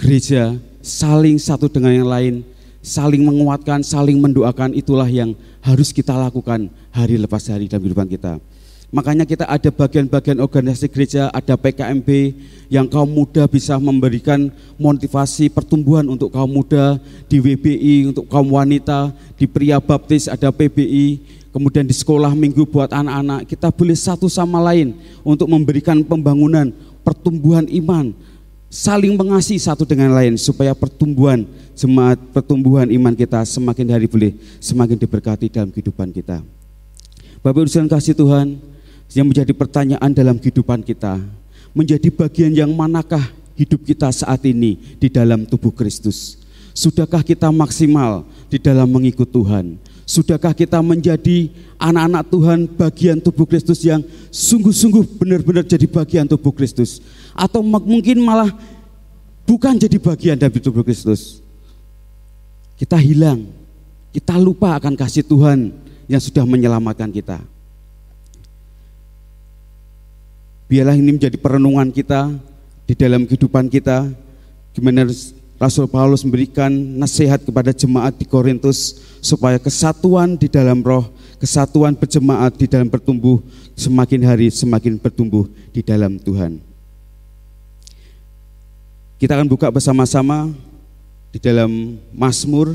gereja, 0.00 0.56
saling 0.80 1.36
satu 1.38 1.68
dengan 1.68 1.92
yang 1.94 2.10
lain, 2.10 2.34
saling 2.80 3.22
menguatkan, 3.22 3.84
saling 3.84 4.18
mendoakan 4.18 4.72
itulah 4.74 5.06
yang 5.06 5.36
harus 5.62 5.92
kita 5.92 6.16
lakukan 6.16 6.72
hari 6.90 7.20
lepas 7.20 7.44
hari 7.52 7.68
dalam 7.68 7.86
kehidupan 7.86 8.08
kita. 8.08 8.40
Makanya 8.94 9.26
kita 9.26 9.42
ada 9.50 9.74
bagian-bagian 9.74 10.38
organisasi 10.38 10.86
gereja, 10.86 11.26
ada 11.34 11.58
PKMB 11.58 12.06
yang 12.70 12.86
kaum 12.86 13.10
muda 13.10 13.42
bisa 13.50 13.74
memberikan 13.74 14.54
motivasi 14.78 15.50
pertumbuhan 15.50 16.06
untuk 16.06 16.30
kaum 16.30 16.46
muda, 16.46 17.02
di 17.26 17.42
WBI 17.42 18.14
untuk 18.14 18.30
kaum 18.30 18.54
wanita, 18.54 19.10
di 19.34 19.50
pria 19.50 19.82
baptis 19.82 20.30
ada 20.30 20.54
PBI, 20.54 21.26
kemudian 21.50 21.82
di 21.82 21.90
sekolah 21.90 22.38
minggu 22.38 22.70
buat 22.70 22.94
anak-anak. 22.94 23.50
Kita 23.50 23.74
boleh 23.74 23.98
satu 23.98 24.30
sama 24.30 24.62
lain 24.62 24.94
untuk 25.26 25.50
memberikan 25.50 25.98
pembangunan, 26.06 26.70
pertumbuhan 27.02 27.66
iman, 27.66 28.14
saling 28.70 29.18
mengasihi 29.18 29.58
satu 29.58 29.82
dengan 29.82 30.14
lain 30.14 30.38
supaya 30.38 30.70
pertumbuhan 30.70 31.42
jemaat, 31.74 32.22
pertumbuhan 32.30 32.86
iman 32.86 33.10
kita 33.18 33.42
semakin 33.42 33.90
hari 33.90 34.06
boleh 34.06 34.38
semakin 34.62 34.94
diberkati 34.94 35.50
dalam 35.50 35.74
kehidupan 35.74 36.14
kita. 36.14 36.46
Bapak 37.42 37.66
Ibu 37.66 37.90
kasih 37.90 38.14
Tuhan, 38.14 38.73
yang 39.14 39.30
menjadi 39.30 39.54
pertanyaan 39.54 40.10
dalam 40.10 40.36
kehidupan 40.36 40.82
kita, 40.82 41.22
menjadi 41.70 42.10
bagian 42.10 42.50
yang 42.50 42.70
manakah 42.74 43.22
hidup 43.54 43.86
kita 43.86 44.10
saat 44.10 44.42
ini 44.42 44.98
di 44.98 45.06
dalam 45.06 45.46
tubuh 45.46 45.70
Kristus? 45.70 46.42
Sudahkah 46.74 47.22
kita 47.22 47.54
maksimal 47.54 48.26
di 48.50 48.58
dalam 48.58 48.90
mengikut 48.90 49.30
Tuhan? 49.30 49.78
Sudahkah 50.04 50.52
kita 50.52 50.82
menjadi 50.82 51.48
anak-anak 51.78 52.22
Tuhan 52.28 52.58
bagian 52.66 53.18
tubuh 53.22 53.46
Kristus 53.46 53.80
yang 53.86 54.02
sungguh-sungguh 54.28 55.16
benar-benar 55.22 55.62
jadi 55.62 55.86
bagian 55.86 56.26
tubuh 56.26 56.50
Kristus? 56.50 56.98
Atau 57.32 57.62
mungkin 57.62 58.18
malah 58.20 58.50
bukan 59.46 59.78
jadi 59.78 59.96
bagian 60.02 60.36
dari 60.36 60.58
tubuh 60.58 60.82
Kristus? 60.82 61.38
Kita 62.74 62.98
hilang, 62.98 63.46
kita 64.10 64.34
lupa 64.34 64.74
akan 64.74 64.98
kasih 64.98 65.22
Tuhan 65.22 65.70
yang 66.10 66.20
sudah 66.20 66.42
menyelamatkan 66.42 67.14
kita. 67.14 67.53
Biarlah 70.64 70.96
ini 70.96 71.14
menjadi 71.14 71.36
perenungan 71.36 71.92
kita 71.92 72.32
di 72.88 72.94
dalam 72.96 73.28
kehidupan 73.28 73.68
kita. 73.68 74.08
Gimana 74.72 75.04
Rasul 75.60 75.86
Paulus 75.86 76.24
memberikan 76.26 76.72
nasihat 76.72 77.44
kepada 77.44 77.70
jemaat 77.70 78.16
di 78.18 78.26
Korintus 78.26 78.98
supaya 79.22 79.60
kesatuan 79.60 80.34
di 80.34 80.50
dalam 80.50 80.82
roh, 80.82 81.06
kesatuan 81.38 81.94
berjemaat 81.94 82.58
di 82.58 82.66
dalam 82.66 82.90
bertumbuh 82.90 83.38
semakin 83.78 84.20
hari 84.26 84.48
semakin 84.50 84.98
bertumbuh 84.98 85.46
di 85.70 85.80
dalam 85.84 86.18
Tuhan. 86.18 86.58
Kita 89.20 89.38
akan 89.38 89.48
buka 89.48 89.70
bersama-sama 89.70 90.50
di 91.30 91.38
dalam 91.38 91.96
Mazmur 92.10 92.74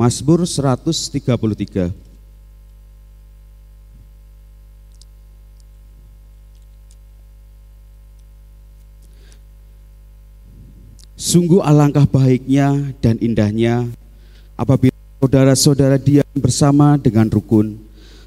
Mazmur 0.00 0.48
133. 0.48 1.92
Sungguh 11.20 11.60
alangkah 11.60 12.08
baiknya 12.08 12.96
dan 13.04 13.20
indahnya 13.20 13.92
apabila 14.56 14.96
saudara-saudara 15.20 16.00
diam 16.00 16.24
bersama 16.32 16.96
dengan 16.96 17.28
rukun, 17.28 17.76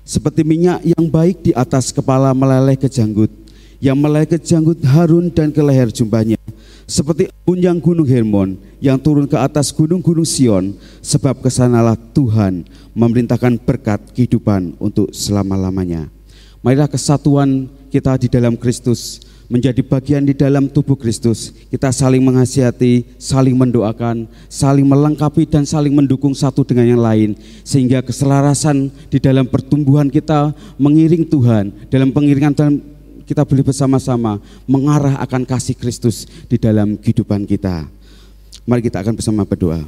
seperti 0.06 0.46
minyak 0.46 0.86
yang 0.86 1.10
baik 1.10 1.42
di 1.42 1.58
atas 1.58 1.90
kepala 1.90 2.38
meleleh 2.38 2.78
ke 2.78 2.86
janggut, 2.86 3.34
yang 3.82 3.98
meleleh 3.98 4.30
ke 4.30 4.38
janggut 4.38 4.78
Harun 4.86 5.34
dan 5.34 5.50
ke 5.50 5.66
leher 5.66 5.90
jumbanya, 5.90 6.38
seperti 6.86 7.32
punyang 7.48 7.80
gunung 7.80 8.08
Hermon 8.08 8.60
yang 8.84 9.00
turun 9.00 9.28
ke 9.28 9.38
atas 9.40 9.72
gunung-gunung 9.72 10.28
Sion, 10.28 10.76
sebab 11.00 11.40
ke 11.40 11.50
sanalah 11.52 11.96
Tuhan 12.16 12.68
memerintahkan 12.94 13.60
berkat 13.64 14.00
kehidupan 14.12 14.76
untuk 14.80 15.12
selama-lamanya. 15.16 16.12
Marilah 16.64 16.88
kesatuan 16.88 17.68
kita 17.92 18.16
di 18.16 18.32
dalam 18.32 18.56
Kristus 18.56 19.20
menjadi 19.52 19.84
bagian 19.84 20.24
di 20.24 20.34
dalam 20.34 20.72
tubuh 20.72 20.96
Kristus. 20.96 21.52
Kita 21.70 21.92
saling 21.92 22.24
menghasiati, 22.24 23.20
saling 23.20 23.54
mendoakan, 23.54 24.26
saling 24.48 24.88
melengkapi 24.88 25.46
dan 25.46 25.68
saling 25.68 25.94
mendukung 25.94 26.32
satu 26.34 26.64
dengan 26.64 26.96
yang 26.96 27.02
lain 27.04 27.38
sehingga 27.62 28.02
keselarasan 28.02 28.90
di 29.12 29.20
dalam 29.20 29.46
pertumbuhan 29.46 30.08
kita 30.08 30.56
mengiring 30.80 31.28
Tuhan 31.28 31.70
dalam 31.92 32.10
pengiringan 32.10 32.56
dalam 32.56 32.82
kita 33.24 33.48
boleh 33.48 33.64
bersama-sama 33.64 34.40
mengarah 34.68 35.18
akan 35.24 35.48
kasih 35.48 35.76
Kristus 35.76 36.28
di 36.48 36.60
dalam 36.60 37.00
kehidupan 37.00 37.48
kita. 37.48 37.88
Mari 38.64 38.86
kita 38.86 39.04
akan 39.04 39.20
bersama 39.20 39.44
berdoa. 39.44 39.84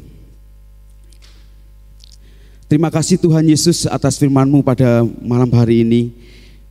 Terima 2.65 2.89
kasih 2.89 3.21
Tuhan 3.21 3.45
Yesus 3.45 3.85
atas 3.85 4.17
firman-Mu 4.17 4.65
pada 4.65 5.05
malam 5.21 5.47
hari 5.53 5.85
ini. 5.85 6.09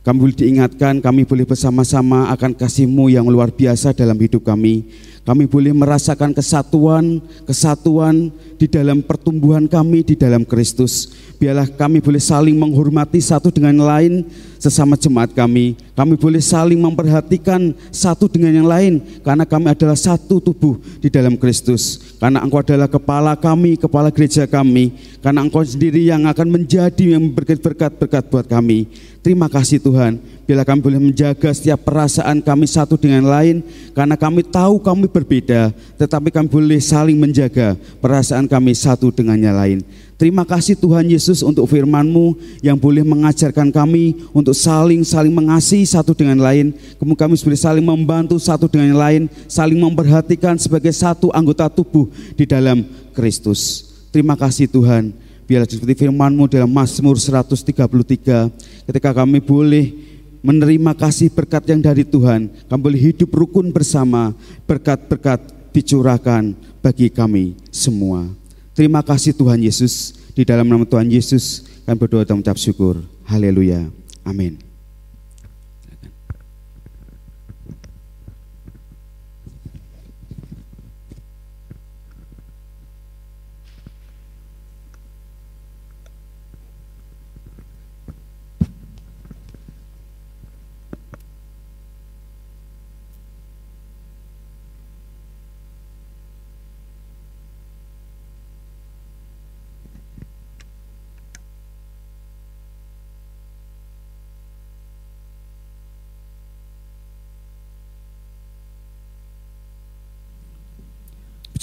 Kami 0.05 0.21
boleh 0.21 0.37
diingatkan, 0.37 1.01
kami 1.01 1.25
boleh 1.25 1.47
bersama-sama 1.49 2.29
akan 2.29 2.53
kasih-Mu 2.53 3.09
yang 3.09 3.25
luar 3.25 3.49
biasa 3.49 3.95
dalam 3.95 4.19
hidup 4.19 4.45
kami. 4.45 4.85
Kami 5.25 5.49
boleh 5.49 5.73
merasakan 5.73 6.37
kesatuan, 6.37 7.17
kesatuan 7.49 8.29
di 8.61 8.69
dalam 8.69 9.01
pertumbuhan 9.01 9.65
kami 9.65 10.05
di 10.05 10.13
dalam 10.13 10.45
Kristus. 10.45 11.09
Biarlah 11.41 11.65
kami 11.65 11.97
boleh 11.97 12.21
saling 12.21 12.53
menghormati 12.53 13.17
satu 13.17 13.49
dengan 13.49 13.73
lain 13.81 14.21
sesama 14.61 14.93
jemaat 14.93 15.33
kami. 15.33 15.81
Kami 15.97 16.13
boleh 16.13 16.37
saling 16.45 16.77
memperhatikan 16.77 17.73
satu 17.89 18.29
dengan 18.29 18.53
yang 18.53 18.69
lain 18.69 18.93
karena 19.25 19.49
kami 19.49 19.73
adalah 19.73 19.97
satu 19.97 20.37
tubuh 20.37 20.77
di 21.01 21.09
dalam 21.09 21.41
Kristus. 21.41 22.15
Karena 22.21 22.45
Engkau 22.45 22.61
adalah 22.61 22.85
kepala 22.85 23.33
kami, 23.33 23.81
kepala 23.81 24.13
gereja 24.13 24.45
kami. 24.45 24.93
Karena 25.25 25.41
Engkau 25.41 25.65
sendiri 25.65 26.05
yang 26.05 26.29
akan 26.29 26.53
menjadi 26.53 27.17
yang 27.17 27.33
berkat-berkat 27.33 28.29
buat 28.29 28.45
kami. 28.45 28.93
Terima 29.25 29.49
kasih 29.49 29.81
Tuhan. 29.81 30.21
Bila 30.45 30.61
kami 30.61 30.77
boleh 30.77 31.01
menjaga 31.01 31.49
setiap 31.49 31.81
perasaan 31.89 32.37
kami 32.37 32.69
satu 32.69 33.01
dengan 33.01 33.25
lain, 33.25 33.65
karena 33.97 34.13
kami 34.13 34.45
tahu 34.45 34.77
kami 34.77 35.09
berbeda, 35.09 35.73
tetapi 35.97 36.29
kami 36.29 36.45
boleh 36.45 36.77
saling 36.77 37.17
menjaga 37.17 37.73
perasaan 37.97 38.45
kami 38.45 38.77
satu 38.77 39.09
dengan 39.09 39.41
yang 39.41 39.57
lain. 39.57 39.81
Terima 40.21 40.45
kasih 40.45 40.77
Tuhan 40.77 41.09
Yesus 41.09 41.41
untuk 41.41 41.65
firman-Mu 41.65 42.37
yang 42.61 42.77
boleh 42.77 43.01
mengajarkan 43.01 43.73
kami 43.73 44.21
untuk 44.37 44.53
saling-saling 44.53 45.33
mengasihi 45.33 45.83
satu 45.83 46.13
dengan 46.13 46.39
lain. 46.39 46.77
Kemudian 47.01 47.25
kami 47.25 47.35
boleh 47.41 47.59
saling 47.59 47.83
membantu 47.83 48.37
satu 48.37 48.69
dengan 48.69 48.93
yang 48.93 49.01
lain, 49.01 49.21
saling 49.49 49.81
memperhatikan 49.81 50.61
sebagai 50.61 50.93
satu 50.93 51.33
anggota 51.33 51.67
tubuh 51.73 52.07
di 52.37 52.45
dalam 52.45 52.85
Kristus. 53.17 53.91
Terima 54.13 54.37
kasih 54.37 54.69
Tuhan. 54.69 55.09
Biarlah 55.49 55.67
seperti 55.67 56.05
firman-Mu 56.05 56.47
dalam 56.49 56.69
Mazmur 56.69 57.17
133, 57.17 58.49
ketika 58.87 59.09
kami 59.09 59.41
boleh 59.41 60.04
menerima 60.45 60.93
kasih 60.93 61.33
berkat 61.33 61.65
yang 61.65 61.81
dari 61.81 62.05
Tuhan, 62.05 62.53
kami 62.69 62.79
boleh 62.79 63.01
hidup 63.01 63.33
rukun 63.33 63.73
bersama, 63.73 64.37
berkat-berkat 64.69 65.41
dicurahkan 65.73 66.53
bagi 66.85 67.09
kami 67.09 67.57
semua. 67.73 68.29
Terima 68.77 69.01
kasih 69.01 69.33
Tuhan 69.33 69.57
Yesus, 69.57 70.13
di 70.37 70.45
dalam 70.45 70.69
nama 70.69 70.85
Tuhan 70.85 71.09
Yesus 71.09 71.65
kami 71.87 71.97
berdoa 71.97 72.27
dan 72.27 72.37
mengucap 72.37 72.59
syukur. 72.61 73.01
Haleluya. 73.25 73.89
Amin. 74.21 74.64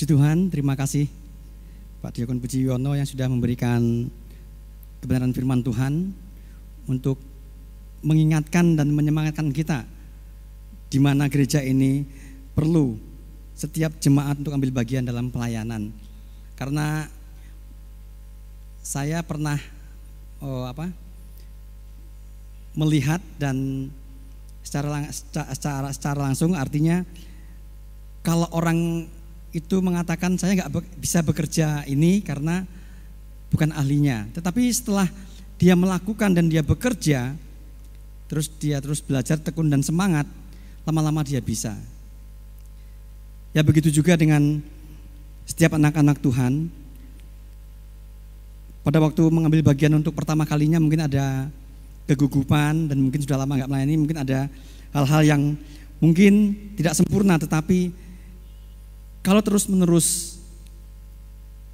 Puji 0.02 0.18
Tuhan, 0.18 0.50
terima 0.50 0.74
kasih 0.74 1.06
Pak 2.02 2.10
Diakon 2.18 2.42
Puji 2.42 2.66
Yono 2.66 2.98
yang 2.98 3.06
sudah 3.06 3.30
memberikan 3.30 4.10
kebenaran 4.98 5.30
firman 5.30 5.62
Tuhan 5.62 6.10
untuk 6.90 7.22
mengingatkan 8.02 8.74
dan 8.74 8.90
menyemangatkan 8.90 9.54
kita 9.54 9.86
di 10.90 10.98
mana 10.98 11.30
gereja 11.30 11.62
ini 11.62 12.02
perlu 12.50 12.98
setiap 13.54 13.94
jemaat 14.02 14.42
untuk 14.42 14.50
ambil 14.50 14.74
bagian 14.82 15.06
dalam 15.06 15.30
pelayanan. 15.30 15.94
Karena 16.58 17.06
saya 18.82 19.22
pernah 19.22 19.62
oh, 20.42 20.66
apa 20.66 20.90
melihat 22.74 23.22
dan 23.38 23.86
secara, 24.66 25.06
secara 25.14 25.94
secara 25.94 26.18
langsung 26.26 26.58
artinya 26.58 27.06
kalau 28.26 28.50
orang 28.50 29.06
itu 29.52 29.84
mengatakan 29.84 30.40
saya 30.40 30.56
nggak 30.64 30.72
bisa 30.96 31.20
bekerja 31.20 31.84
ini 31.84 32.24
karena 32.24 32.64
bukan 33.52 33.68
ahlinya. 33.76 34.24
Tetapi 34.32 34.64
setelah 34.72 35.06
dia 35.60 35.76
melakukan 35.76 36.32
dan 36.32 36.48
dia 36.48 36.64
bekerja, 36.64 37.36
terus 38.32 38.48
dia 38.56 38.80
terus 38.80 39.04
belajar 39.04 39.36
tekun 39.36 39.68
dan 39.68 39.84
semangat, 39.84 40.24
lama-lama 40.88 41.20
dia 41.20 41.44
bisa. 41.44 41.76
Ya 43.52 43.60
begitu 43.60 43.92
juga 43.92 44.16
dengan 44.16 44.64
setiap 45.44 45.76
anak-anak 45.76 46.16
Tuhan. 46.24 46.72
Pada 48.82 48.98
waktu 48.98 49.22
mengambil 49.30 49.62
bagian 49.62 49.94
untuk 49.94 50.16
pertama 50.16 50.42
kalinya 50.48 50.80
mungkin 50.80 51.06
ada 51.06 51.46
kegugupan 52.08 52.90
dan 52.90 52.98
mungkin 52.98 53.22
sudah 53.22 53.38
lama 53.38 53.60
nggak 53.60 53.70
melayani, 53.70 53.94
mungkin 54.00 54.18
ada 54.24 54.48
hal-hal 54.96 55.22
yang 55.22 55.42
mungkin 56.02 56.56
tidak 56.74 56.98
sempurna 56.98 57.38
tetapi 57.38 57.94
kalau 59.22 59.38
terus-menerus 59.38 60.38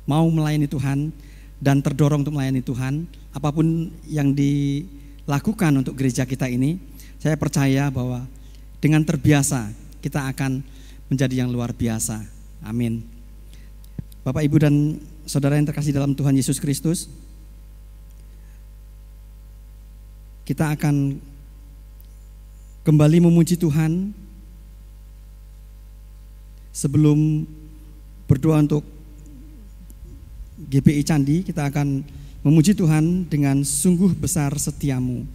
mau 0.04 0.28
melayani 0.28 0.68
Tuhan 0.68 1.12
dan 1.60 1.80
terdorong 1.80 2.20
untuk 2.20 2.36
melayani 2.36 2.60
Tuhan, 2.60 3.08
apa 3.32 3.48
pun 3.48 3.88
yang 4.04 4.36
dilakukan 4.36 5.80
untuk 5.80 5.96
gereja 5.96 6.28
kita 6.28 6.44
ini, 6.48 6.76
saya 7.16 7.34
percaya 7.40 7.88
bahwa 7.88 8.28
dengan 8.78 9.02
terbiasa 9.02 9.72
kita 10.04 10.28
akan 10.28 10.60
menjadi 11.08 11.44
yang 11.44 11.50
luar 11.50 11.72
biasa. 11.72 12.20
Amin. 12.62 13.00
Bapak, 14.22 14.44
Ibu, 14.44 14.56
dan 14.60 14.74
saudara 15.24 15.56
yang 15.56 15.64
terkasih 15.64 15.96
dalam 15.96 16.12
Tuhan 16.12 16.36
Yesus 16.36 16.60
Kristus, 16.60 17.08
kita 20.44 20.68
akan 20.76 21.16
kembali 22.84 23.24
memuji 23.24 23.56
Tuhan 23.56 24.12
sebelum 26.78 27.42
berdoa 28.30 28.62
untuk 28.62 28.86
GPI 30.70 31.02
Candi, 31.02 31.42
kita 31.42 31.66
akan 31.66 32.06
memuji 32.46 32.78
Tuhan 32.78 33.26
dengan 33.26 33.66
sungguh 33.66 34.14
besar 34.14 34.54
setiamu. 34.54 35.26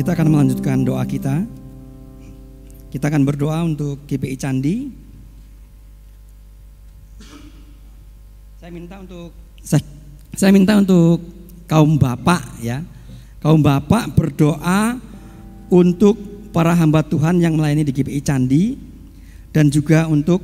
Kita 0.00 0.16
akan 0.16 0.32
melanjutkan 0.32 0.80
doa 0.80 1.04
kita. 1.04 1.44
Kita 2.88 3.12
akan 3.12 3.20
berdoa 3.20 3.68
untuk 3.68 4.00
GPI 4.08 4.32
Candi. 4.40 4.88
Saya 8.56 8.72
minta 8.72 8.96
untuk 8.96 9.28
saya, 9.60 9.84
saya 10.32 10.56
minta 10.56 10.80
untuk 10.80 11.20
kaum 11.68 12.00
bapak 12.00 12.40
ya. 12.64 12.80
Kaum 13.44 13.60
bapak 13.60 14.16
berdoa 14.16 14.96
untuk 15.68 16.16
para 16.48 16.72
hamba 16.72 17.04
Tuhan 17.04 17.36
yang 17.36 17.60
melayani 17.60 17.84
di 17.84 17.92
GPI 17.92 18.24
Candi 18.24 18.80
dan 19.52 19.68
juga 19.68 20.08
untuk 20.08 20.40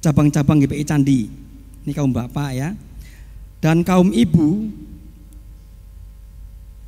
cabang-cabang 0.00 0.64
GPI 0.64 0.84
Candi. 0.88 1.28
Ini 1.84 1.92
kaum 1.92 2.08
bapak 2.08 2.56
ya. 2.56 2.72
Dan 3.60 3.84
kaum 3.84 4.16
ibu 4.16 4.72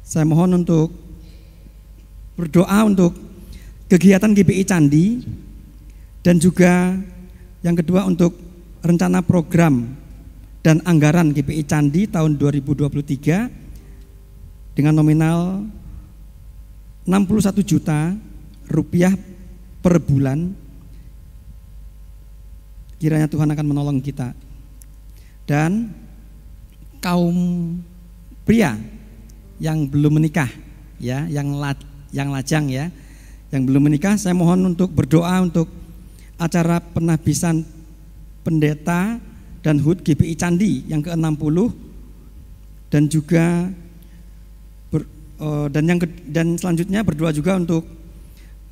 saya 0.01 0.25
mohon 0.25 0.65
untuk 0.65 1.08
berdoa 2.39 2.87
untuk 2.87 3.19
kegiatan 3.91 4.31
GPI 4.31 4.63
Candi 4.63 5.27
dan 6.23 6.39
juga 6.39 6.95
yang 7.67 7.75
kedua 7.75 8.07
untuk 8.07 8.39
rencana 8.79 9.27
program 9.27 9.91
dan 10.63 10.79
anggaran 10.87 11.35
GPI 11.35 11.67
Candi 11.67 12.07
tahun 12.07 12.39
2023 12.39 14.79
dengan 14.79 14.95
nominal 14.95 15.67
61 17.03 17.59
juta 17.67 18.15
rupiah 18.71 19.19
per 19.83 19.99
bulan. 19.99 20.55
Kiranya 23.03 23.27
Tuhan 23.27 23.51
akan 23.51 23.67
menolong 23.67 23.99
kita. 23.99 24.31
Dan 25.49 25.89
kaum 27.01 27.35
pria 28.45 28.77
yang 29.59 29.89
belum 29.89 30.21
menikah 30.21 30.51
ya 31.01 31.25
yang 31.31 31.57
yang 32.15 32.33
lajang 32.33 32.71
ya, 32.73 32.89
yang 33.53 33.65
belum 33.65 33.89
menikah 33.89 34.17
saya 34.17 34.37
mohon 34.37 34.75
untuk 34.77 34.93
berdoa 34.93 35.41
untuk 35.41 35.69
acara 36.39 36.81
penabisan 36.81 37.67
pendeta 38.47 39.19
dan 39.61 39.77
HUT 39.83 40.07
GPI 40.07 40.35
Candi 40.39 40.87
yang 40.87 41.03
ke-60 41.03 41.57
dan 42.89 43.05
juga 43.11 43.69
ber, 44.89 45.05
uh, 45.43 45.67
dan 45.69 45.85
yang 45.85 45.99
ke, 46.01 46.09
dan 46.31 46.57
selanjutnya 46.57 47.05
berdoa 47.05 47.35
juga 47.35 47.61
untuk 47.61 47.85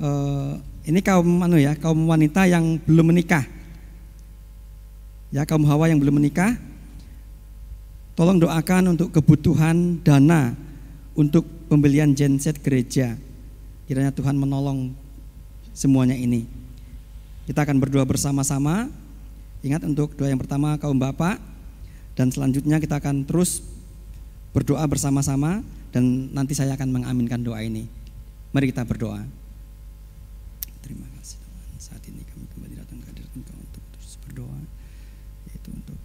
uh, 0.00 0.56
ini 0.86 1.02
kaum 1.02 1.42
anu 1.42 1.58
ya, 1.58 1.74
kaum 1.74 2.06
wanita 2.06 2.46
yang 2.46 2.78
belum 2.86 3.10
menikah. 3.10 3.42
Ya, 5.34 5.42
kaum 5.42 5.66
hawa 5.66 5.90
yang 5.90 5.98
belum 5.98 6.22
menikah. 6.22 6.54
Tolong 8.14 8.38
doakan 8.40 8.94
untuk 8.96 9.10
kebutuhan 9.12 10.00
dana 10.00 10.54
untuk 11.18 11.42
pembelian 11.66 12.14
genset 12.14 12.62
gereja. 12.62 13.18
Kiranya 13.86 14.10
Tuhan 14.10 14.34
menolong 14.34 14.90
semuanya 15.70 16.18
ini. 16.18 16.42
Kita 17.46 17.62
akan 17.62 17.78
berdoa 17.78 18.02
bersama-sama. 18.02 18.90
Ingat 19.62 19.86
untuk 19.86 20.18
doa 20.18 20.26
yang 20.26 20.42
pertama 20.42 20.74
kaum 20.74 20.98
bapak 20.98 21.38
dan 22.18 22.34
selanjutnya 22.34 22.82
kita 22.82 22.98
akan 22.98 23.22
terus 23.22 23.62
berdoa 24.50 24.82
bersama-sama 24.90 25.62
dan 25.94 26.32
nanti 26.34 26.58
saya 26.58 26.74
akan 26.74 26.90
mengaminkan 26.90 27.38
doa 27.44 27.62
ini. 27.62 27.86
Mari 28.50 28.74
kita 28.74 28.82
berdoa. 28.82 29.22
Terima 30.82 31.06
kasih 31.18 31.38
Tuhan. 31.38 31.70
Saat 31.78 32.02
ini 32.10 32.26
kami 32.26 32.46
kembali 32.50 32.74
datang 32.78 32.98
ke 33.02 33.06
hadirat 33.10 33.32
Engkau 33.38 33.54
untuk 33.58 33.82
terus 33.94 34.18
berdoa 34.26 34.60
yaitu 35.50 35.70
untuk 35.70 35.98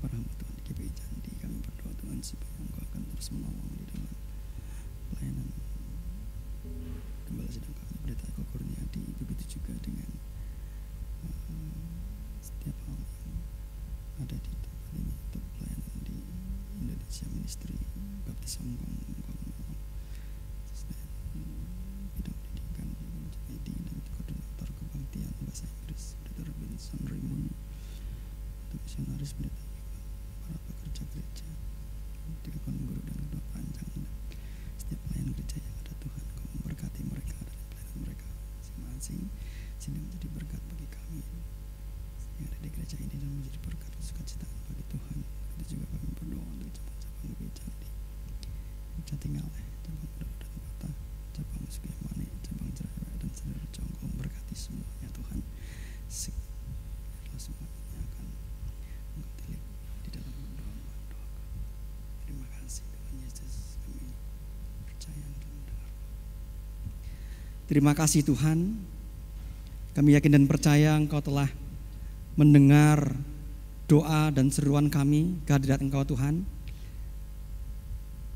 para 0.00 0.16
Tuhan 0.16 0.52
di 0.56 0.62
GPI 0.72 0.90
Candi. 0.96 1.32
Kami 1.36 1.56
berdoa 1.60 1.92
Tuhan 2.00 2.18
supaya 2.24 2.52
Engkau 2.64 2.80
akan 2.80 3.00
terus 3.12 3.28
menolong 3.32 3.68
di 3.76 3.84
dalam 3.92 4.12
pelayanan 5.12 5.46
Gembala 7.52 7.68
sedang 7.68 7.76
kami 7.76 7.94
pendeta 8.00 8.24
Eko 8.32 8.42
Kurniadi 8.48 9.02
begitu 9.20 9.44
juga 9.60 9.72
dengan 9.84 10.08
uh, 11.28 11.76
setiap 12.40 12.76
hal 12.88 12.96
yang 12.96 13.38
ada 14.24 14.36
di 14.40 14.52
tempat 14.56 14.90
ini 14.96 15.12
untuk 15.12 15.44
pelayanan 15.60 15.96
di 16.00 16.18
Indonesia 16.80 17.26
Ministry 17.28 17.76
Baptis 18.24 18.56
Hongkong 18.56 19.02
bidang 22.16 22.36
pendidikan 22.40 22.88
ID 23.52 23.68
dan 23.84 23.96
koordinator 24.12 24.68
kebaktian 24.72 25.32
bahasa 25.44 25.64
Inggris 25.68 26.16
pendeta 26.24 26.48
Robinson 26.48 27.00
Raymond 27.08 27.52
untuk 28.68 28.80
misionaris 28.84 29.32
pendeta 29.36 29.64
para 30.44 30.56
pekerja 30.56 31.02
gereja 31.12 31.48
diakon 32.42 32.76
guru 32.86 33.00
dan 33.06 33.16
kedua 33.28 33.42
panjang 33.54 33.88
dan 33.92 34.04
setiap 34.80 35.00
pelayan 35.08 35.30
gereja 35.36 35.56
yang 35.62 35.76
ada 35.84 35.92
Tuhan 36.00 36.24
kau 36.36 36.46
memberkati 36.58 37.00
mereka 37.06 37.36
dan 37.42 37.58
pelayanan 37.70 37.98
mereka 38.02 38.28
masing-masing 39.12 39.28
sehingga 39.76 40.00
menjadi 40.00 40.28
berkat 40.32 40.62
bagi 40.72 40.88
kami. 40.88 41.22
Yang 42.40 42.48
ada 42.48 42.58
di 42.62 42.68
gereja 42.72 42.96
ini 42.96 43.14
dan 43.18 43.30
menjadi 43.34 43.58
berkat 43.60 43.90
dan 43.92 44.02
sukacita 44.02 44.46
bagi 44.70 44.84
Tuhan. 44.88 45.18
Itu 45.58 45.64
juga 45.76 45.84
kami 45.92 46.08
berdoa 46.16 46.46
untuk 46.48 46.72
cabang-cabang 46.72 47.32
gereja 47.36 47.64
di 47.66 47.88
gereja 48.92 49.14
tinggal 49.20 49.46
cabang 49.84 50.08
Bedok 50.16 50.32
dan 50.40 50.50
kota 50.62 50.90
cabang 51.36 51.64
Sukiyamani 51.68 52.26
cabang 52.46 52.70
Cerewet 52.72 53.16
dan 53.20 53.30
saudara 53.34 53.66
Jongkong 53.74 54.10
memberkati 54.16 54.54
semuanya 54.56 55.08
Tuhan. 55.12 55.38
Biarlah 55.42 57.40
semuanya 57.40 57.98
akan 58.06 58.26
engkau 59.18 59.32
tilik 59.42 59.62
di 60.06 60.10
dalam 60.14 60.34
doa 60.56 60.72
doa 61.10 61.26
Terima 62.22 62.46
kasih 62.54 62.84
Tuhan 62.86 63.14
Yesus 63.26 63.54
kami 63.82 64.06
percaya 64.86 65.26
dan 65.26 65.50
mendengar. 65.50 65.90
Terima 67.66 67.92
kasih 67.98 68.22
Tuhan. 68.22 68.58
Kami 69.92 70.16
yakin 70.16 70.32
dan 70.40 70.44
percaya 70.48 70.96
Engkau 70.96 71.20
telah 71.20 71.52
mendengar 72.32 73.12
doa 73.84 74.32
dan 74.32 74.48
seruan 74.48 74.88
kami 74.88 75.36
kehadirat 75.44 75.84
Engkau 75.84 76.00
Tuhan. 76.08 76.44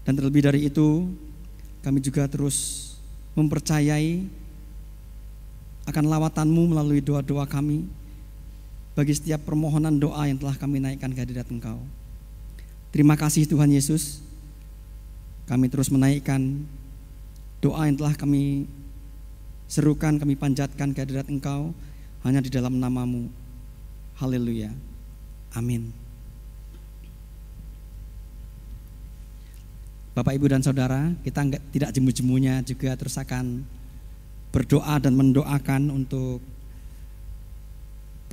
Dan 0.05 0.13
terlebih 0.15 0.45
dari 0.45 0.69
itu, 0.69 1.09
kami 1.81 1.99
juga 2.05 2.29
terus 2.29 2.93
mempercayai 3.33 4.29
akan 5.87 6.05
lawatanmu 6.11 6.77
melalui 6.77 7.01
doa-doa 7.01 7.47
kami 7.49 7.87
bagi 8.93 9.13
setiap 9.17 9.45
permohonan 9.49 9.97
doa 9.97 10.29
yang 10.29 10.37
telah 10.37 10.57
kami 10.57 10.81
naikkan 10.83 11.13
kehadirat 11.13 11.49
Engkau. 11.49 11.81
Terima 12.93 13.17
kasih 13.17 13.49
Tuhan 13.49 13.73
Yesus. 13.73 14.25
Kami 15.47 15.71
terus 15.71 15.93
menaikkan 15.93 16.65
doa 17.63 17.87
yang 17.87 17.97
telah 17.97 18.17
kami 18.19 18.67
serukan, 19.67 20.19
kami 20.19 20.39
panjatkan 20.39 20.95
kehadirat 20.95 21.27
Engkau 21.31 21.75
hanya 22.23 22.43
di 22.43 22.51
dalam 22.51 22.79
namamu. 22.79 23.31
Haleluya. 24.19 24.73
Amin. 25.55 25.93
Bapak, 30.17 30.33
Ibu, 30.33 30.49
dan 30.49 30.65
Saudara, 30.65 31.13
kita 31.21 31.45
enggak, 31.45 31.63
tidak 31.77 31.91
jemu-jemunya 31.93 32.65
juga 32.65 32.97
terus 32.97 33.21
akan 33.21 33.61
berdoa 34.49 34.97
dan 34.97 35.13
mendoakan 35.13 35.93
untuk 35.93 36.41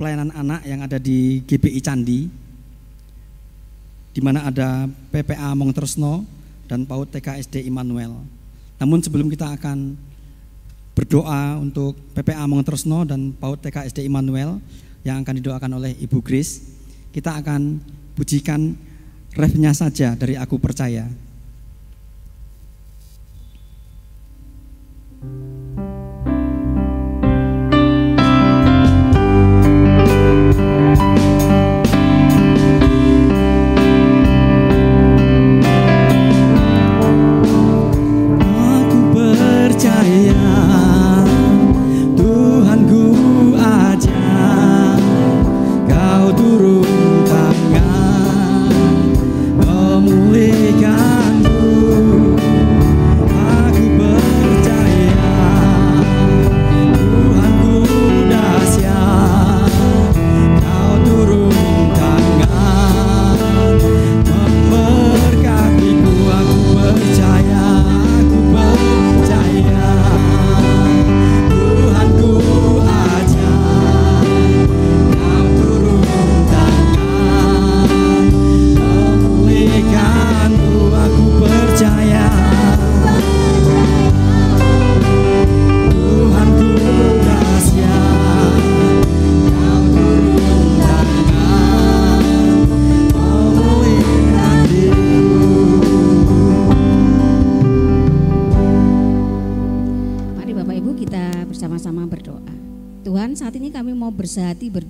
pelayanan 0.00 0.32
anak 0.32 0.64
yang 0.64 0.80
ada 0.80 0.96
di 0.96 1.44
GPI 1.44 1.80
Candi 1.84 2.20
di 4.14 4.20
mana 4.22 4.48
ada 4.48 4.88
PPA 5.12 5.52
Mongtresno 5.52 6.24
dan 6.64 6.88
PAUD 6.88 7.12
TKSD 7.20 7.68
Immanuel. 7.68 8.16
Namun 8.80 9.04
sebelum 9.04 9.28
kita 9.28 9.52
akan 9.52 9.98
berdoa 10.94 11.58
untuk 11.58 11.98
PPA 12.14 12.46
Mongtresno 12.46 13.02
dan 13.02 13.34
PAUD 13.34 13.66
TKSD 13.66 14.06
Immanuel 14.06 14.62
yang 15.02 15.20
akan 15.26 15.34
didoakan 15.42 15.82
oleh 15.82 15.92
Ibu 15.98 16.22
Grace, 16.22 16.62
kita 17.10 17.34
akan 17.42 17.82
pujikan 18.14 18.78
refnya 19.34 19.74
saja 19.74 20.14
dari 20.14 20.38
Aku 20.38 20.62
Percaya. 20.62 21.10
Aku 25.24 25.63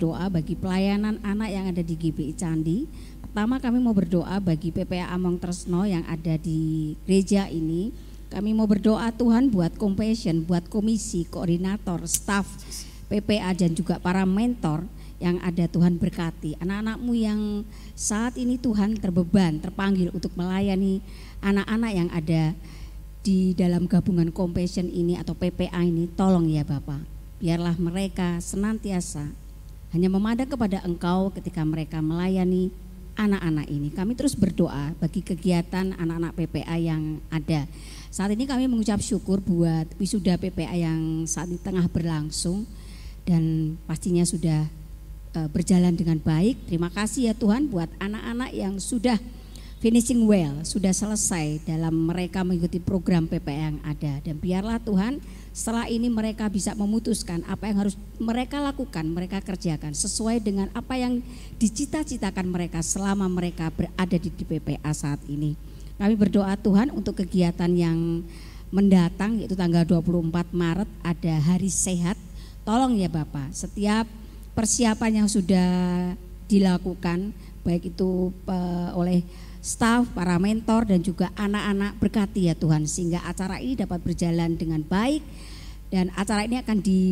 berdoa 0.05 0.29
bagi 0.29 0.53
pelayanan 0.53 1.17
anak 1.25 1.49
yang 1.49 1.65
ada 1.73 1.81
di 1.81 1.97
GBI 1.97 2.37
Candi. 2.37 2.85
Pertama 3.25 3.57
kami 3.57 3.81
mau 3.81 3.97
berdoa 3.97 4.37
bagi 4.37 4.69
PPA 4.69 5.09
Among 5.17 5.41
Tresno 5.41 5.89
yang 5.89 6.05
ada 6.05 6.37
di 6.37 6.93
gereja 7.09 7.49
ini. 7.49 7.89
Kami 8.29 8.53
mau 8.53 8.69
berdoa 8.69 9.09
Tuhan 9.17 9.49
buat 9.49 9.73
compassion, 9.81 10.45
buat 10.45 10.69
komisi, 10.69 11.25
koordinator, 11.25 12.05
staff 12.05 12.45
PPA 13.09 13.57
dan 13.57 13.73
juga 13.73 13.97
para 13.97 14.29
mentor 14.29 14.85
yang 15.25 15.41
ada 15.41 15.65
Tuhan 15.73 15.97
berkati. 15.97 16.61
Anak-anakmu 16.61 17.17
yang 17.17 17.65
saat 17.97 18.37
ini 18.37 18.61
Tuhan 18.61 19.01
terbeban, 19.01 19.57
terpanggil 19.57 20.13
untuk 20.13 20.37
melayani 20.37 21.01
anak-anak 21.41 21.93
yang 21.97 22.13
ada 22.13 22.53
di 23.25 23.57
dalam 23.57 23.89
gabungan 23.89 24.29
compassion 24.29 24.85
ini 24.85 25.17
atau 25.17 25.33
PPA 25.33 25.81
ini, 25.81 26.13
tolong 26.13 26.45
ya 26.45 26.61
Bapak, 26.61 27.01
biarlah 27.41 27.81
mereka 27.81 28.37
senantiasa 28.45 29.44
hanya 29.95 30.11
memandang 30.11 30.51
kepada 30.51 30.83
Engkau 30.83 31.31
ketika 31.31 31.63
mereka 31.63 32.03
melayani 32.03 32.75
anak-anak 33.15 33.71
ini. 33.71 33.95
Kami 33.95 34.19
terus 34.19 34.35
berdoa 34.35 34.91
bagi 34.99 35.23
kegiatan 35.23 35.95
anak-anak 35.95 36.35
PPA 36.35 36.77
yang 36.83 37.23
ada. 37.31 37.71
Saat 38.11 38.35
ini 38.35 38.47
kami 38.47 38.67
mengucap 38.67 38.99
syukur 38.99 39.39
buat 39.39 39.87
wisuda 40.03 40.35
PPA 40.35 40.75
yang 40.75 41.27
saat 41.31 41.47
ini 41.47 41.63
tengah 41.63 41.87
berlangsung 41.87 42.67
dan 43.23 43.75
pastinya 43.87 44.27
sudah 44.27 44.67
e, 45.31 45.41
berjalan 45.51 45.95
dengan 45.95 46.19
baik. 46.19 46.67
Terima 46.67 46.91
kasih 46.91 47.31
ya 47.31 47.35
Tuhan 47.39 47.71
buat 47.71 47.87
anak-anak 48.03 48.51
yang 48.51 48.83
sudah 48.83 49.19
finishing 49.79 50.27
well, 50.27 50.65
sudah 50.67 50.91
selesai 50.91 51.63
dalam 51.69 52.11
mereka 52.11 52.43
mengikuti 52.43 52.83
program 52.83 53.31
PPA 53.31 53.71
yang 53.71 53.79
ada. 53.87 54.19
Dan 54.27 54.43
biarlah 54.43 54.83
Tuhan 54.83 55.23
setelah 55.55 55.87
ini 55.87 56.11
mereka 56.11 56.51
bisa 56.51 56.75
memutuskan 56.75 57.47
apa 57.47 57.71
yang 57.71 57.87
harus 57.87 57.95
mereka 58.19 58.59
lakukan, 58.59 59.07
mereka 59.07 59.39
kerjakan 59.39 59.95
sesuai 59.95 60.43
dengan 60.43 60.67
apa 60.75 60.99
yang 60.99 61.23
dicita-citakan 61.63 62.51
mereka 62.51 62.83
selama 62.83 63.31
mereka 63.31 63.71
berada 63.71 64.19
di 64.19 64.35
PPA 64.35 64.91
saat 64.91 65.23
ini. 65.31 65.55
Kami 65.95 66.19
berdoa 66.19 66.59
Tuhan 66.59 66.91
untuk 66.91 67.23
kegiatan 67.23 67.71
yang 67.71 68.27
mendatang 68.75 69.39
yaitu 69.39 69.55
tanggal 69.55 69.87
24 69.87 70.51
Maret 70.51 70.91
ada 71.07 71.35
hari 71.39 71.71
sehat. 71.71 72.19
Tolong 72.67 72.99
ya 72.99 73.07
Bapak, 73.07 73.55
setiap 73.55 74.11
persiapan 74.59 75.23
yang 75.23 75.29
sudah 75.31 75.71
dilakukan 76.51 77.31
baik 77.63 77.95
itu 77.95 78.35
uh, 78.51 78.91
oleh 78.99 79.23
staf, 79.65 80.13
para 80.13 80.37
mentor 80.37 80.85
dan 80.85 81.01
juga 81.01 81.33
anak-anak 81.41 81.97
berkati 81.97 82.53
ya 82.53 82.55
Tuhan 82.55 82.85
sehingga 82.85 83.25
acara 83.25 83.57
ini 83.65 83.81
dapat 83.81 84.05
berjalan 84.05 84.61
dengan 84.61 84.85
baik 84.85 85.25
dan 85.89 86.13
acara 86.21 86.45
ini 86.45 86.61
akan 86.61 86.79
di 86.85 87.03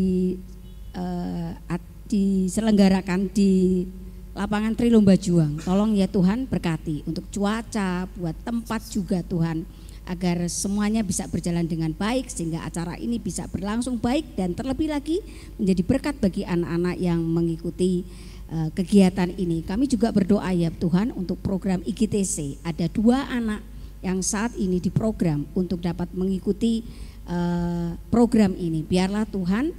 uh, 0.92 1.56
diselenggarakan 2.12 3.32
di 3.32 3.88
lapangan 4.36 4.76
Trilomba 4.76 5.16
Juang. 5.16 5.64
Tolong 5.64 5.96
ya 5.96 6.04
Tuhan 6.04 6.44
berkati 6.44 7.08
untuk 7.08 7.24
cuaca, 7.32 8.04
buat 8.20 8.36
tempat 8.44 8.84
juga 8.92 9.24
Tuhan 9.24 9.64
agar 10.02 10.44
semuanya 10.50 11.00
bisa 11.06 11.30
berjalan 11.30 11.64
dengan 11.64 11.94
baik 11.94 12.26
sehingga 12.28 12.66
acara 12.66 12.98
ini 12.98 13.22
bisa 13.22 13.46
berlangsung 13.48 14.02
baik 14.02 14.34
dan 14.34 14.52
terlebih 14.52 14.90
lagi 14.90 15.22
menjadi 15.56 15.82
berkat 15.86 16.14
bagi 16.18 16.42
anak-anak 16.42 16.96
yang 16.98 17.22
mengikuti 17.22 18.02
kegiatan 18.76 19.32
ini. 19.40 19.64
Kami 19.64 19.88
juga 19.88 20.12
berdoa 20.12 20.52
ya 20.52 20.68
Tuhan 20.68 21.14
untuk 21.16 21.40
program 21.40 21.80
IGTC. 21.88 22.60
Ada 22.60 22.92
dua 22.92 23.24
anak 23.32 23.64
yang 24.02 24.20
saat 24.20 24.52
ini 24.58 24.82
diprogram 24.82 25.46
untuk 25.54 25.80
dapat 25.80 26.10
mengikuti 26.12 26.82
uh, 27.30 27.94
program 28.10 28.52
ini. 28.58 28.82
Biarlah 28.82 29.24
Tuhan 29.30 29.72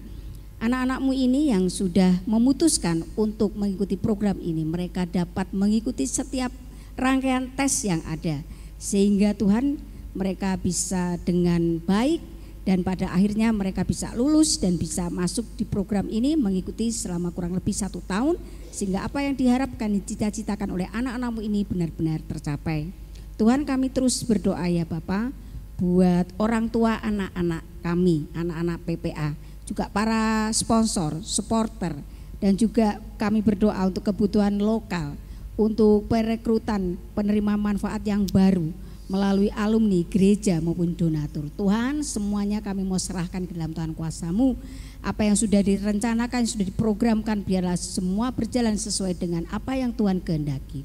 anak-anakmu 0.64 1.12
ini 1.12 1.52
yang 1.52 1.68
sudah 1.68 2.24
memutuskan 2.24 3.04
untuk 3.20 3.52
mengikuti 3.60 4.00
program 4.00 4.40
ini, 4.40 4.64
mereka 4.64 5.04
dapat 5.04 5.52
mengikuti 5.52 6.08
setiap 6.08 6.56
rangkaian 6.96 7.52
tes 7.52 7.84
yang 7.84 8.00
ada. 8.08 8.40
Sehingga 8.80 9.36
Tuhan 9.36 9.76
mereka 10.16 10.56
bisa 10.56 11.20
dengan 11.28 11.84
baik 11.84 12.24
dan 12.64 12.80
pada 12.80 13.12
akhirnya 13.12 13.52
mereka 13.52 13.84
bisa 13.84 14.16
lulus 14.16 14.56
dan 14.56 14.80
bisa 14.80 15.12
masuk 15.12 15.44
di 15.60 15.68
program 15.68 16.08
ini 16.08 16.40
mengikuti 16.40 16.96
selama 16.96 17.36
kurang 17.36 17.60
lebih 17.60 17.76
satu 17.76 18.00
tahun 18.08 18.40
sehingga 18.74 19.06
apa 19.06 19.22
yang 19.22 19.38
diharapkan 19.38 19.94
dicita-citakan 19.94 20.74
oleh 20.74 20.90
anak-anakmu 20.90 21.46
ini 21.46 21.62
benar-benar 21.62 22.26
tercapai. 22.26 22.90
Tuhan 23.38 23.70
kami 23.70 23.94
terus 23.94 24.26
berdoa 24.26 24.66
ya 24.66 24.82
Bapak 24.82 25.30
buat 25.78 26.26
orang 26.42 26.70
tua 26.74 26.98
anak-anak 27.02 27.62
kami, 27.86 28.26
anak-anak 28.34 28.78
PPA, 28.82 29.30
juga 29.70 29.90
para 29.94 30.50
sponsor, 30.54 31.22
supporter 31.22 31.94
dan 32.42 32.58
juga 32.58 32.98
kami 33.22 33.46
berdoa 33.46 33.78
untuk 33.88 34.10
kebutuhan 34.10 34.58
lokal, 34.58 35.14
untuk 35.54 36.10
perekrutan 36.10 36.98
penerima 37.14 37.56
manfaat 37.56 38.02
yang 38.04 38.26
baru, 38.34 38.74
melalui 39.14 39.54
alumni 39.54 40.02
gereja 40.10 40.58
maupun 40.58 40.98
donatur. 40.98 41.46
Tuhan 41.54 42.02
semuanya 42.02 42.66
kami 42.66 42.82
mau 42.82 42.98
serahkan 42.98 43.46
ke 43.46 43.54
dalam 43.54 43.70
Tuhan 43.70 43.94
kuasamu. 43.94 44.58
Apa 45.06 45.30
yang 45.30 45.38
sudah 45.38 45.62
direncanakan, 45.62 46.50
sudah 46.50 46.66
diprogramkan 46.66 47.46
biarlah 47.46 47.78
semua 47.78 48.34
berjalan 48.34 48.74
sesuai 48.74 49.14
dengan 49.14 49.46
apa 49.54 49.78
yang 49.78 49.94
Tuhan 49.94 50.18
kehendaki. 50.18 50.82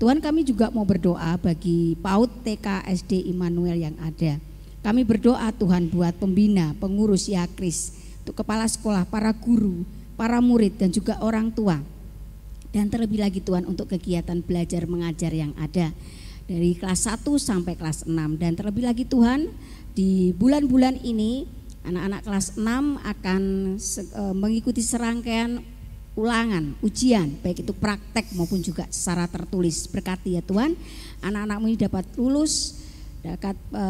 Tuhan 0.00 0.24
kami 0.24 0.48
juga 0.48 0.72
mau 0.72 0.88
berdoa 0.88 1.36
bagi 1.36 1.92
PAUD 2.00 2.40
TK 2.40 2.88
SD 2.88 3.28
Immanuel 3.28 3.76
yang 3.76 3.96
ada. 4.00 4.40
Kami 4.80 5.04
berdoa 5.04 5.52
Tuhan 5.52 5.92
buat 5.92 6.16
pembina, 6.16 6.72
pengurus 6.80 7.28
Yakris, 7.28 7.92
untuk 8.24 8.40
kepala 8.40 8.64
sekolah, 8.64 9.04
para 9.04 9.34
guru, 9.36 9.84
para 10.16 10.40
murid 10.40 10.80
dan 10.80 10.88
juga 10.88 11.20
orang 11.20 11.52
tua. 11.52 11.76
Dan 12.72 12.88
terlebih 12.88 13.20
lagi 13.20 13.44
Tuhan 13.44 13.68
untuk 13.68 13.92
kegiatan 13.92 14.40
belajar 14.40 14.88
mengajar 14.88 15.36
yang 15.36 15.52
ada 15.60 15.92
dari 16.48 16.72
kelas 16.72 17.04
1 17.04 17.28
sampai 17.36 17.76
kelas 17.76 18.08
6 18.08 18.16
dan 18.40 18.56
terlebih 18.56 18.88
lagi 18.88 19.04
Tuhan 19.04 19.52
di 19.92 20.32
bulan-bulan 20.32 20.96
ini 21.04 21.44
anak-anak 21.84 22.24
kelas 22.24 22.46
6 22.56 22.64
akan 23.04 23.42
e, 23.76 24.22
mengikuti 24.32 24.80
serangkaian 24.80 25.60
ulangan, 26.16 26.74
ujian, 26.82 27.36
baik 27.44 27.62
itu 27.62 27.70
praktek 27.76 28.32
maupun 28.34 28.58
juga 28.64 28.88
secara 28.90 29.28
tertulis. 29.30 29.86
Berkati 29.86 30.34
ya 30.34 30.42
Tuhan, 30.42 30.74
anak-anakmu 31.22 31.70
ini 31.70 31.78
dapat 31.78 32.08
lulus, 32.16 32.80
dapat 33.20 33.54
e, 33.70 33.84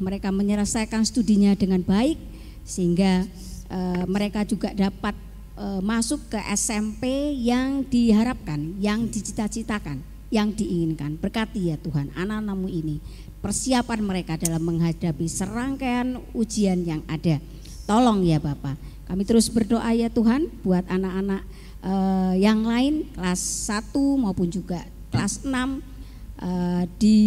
mereka 0.00 0.32
menyelesaikan 0.32 1.04
studinya 1.04 1.52
dengan 1.54 1.84
baik, 1.84 2.16
sehingga 2.64 3.28
e, 3.68 3.78
mereka 4.08 4.48
juga 4.48 4.72
dapat 4.72 5.14
e, 5.60 5.66
masuk 5.84 6.24
ke 6.32 6.40
SMP 6.56 7.36
yang 7.36 7.84
diharapkan, 7.86 8.80
yang 8.80 9.06
dicita-citakan 9.06 10.11
yang 10.32 10.56
diinginkan. 10.56 11.20
Berkati 11.20 11.68
ya 11.68 11.76
Tuhan 11.76 12.08
anak-anakmu 12.16 12.72
ini 12.72 12.96
persiapan 13.44 14.00
mereka 14.00 14.40
dalam 14.40 14.64
menghadapi 14.64 15.28
serangkaian 15.28 16.16
ujian 16.32 16.80
yang 16.88 17.04
ada. 17.04 17.36
Tolong 17.84 18.24
ya 18.24 18.40
Bapak. 18.40 18.80
Kami 19.04 19.28
terus 19.28 19.52
berdoa 19.52 19.92
ya 19.92 20.08
Tuhan 20.08 20.48
buat 20.64 20.88
anak-anak 20.88 21.44
uh, 21.84 22.32
yang 22.32 22.64
lain 22.64 23.12
kelas 23.12 23.68
1 23.68 23.92
maupun 24.16 24.48
juga 24.48 24.88
kelas 25.12 25.44
6 25.44 25.52
uh, 25.52 25.60
eh, 25.60 26.82
di 26.96 27.18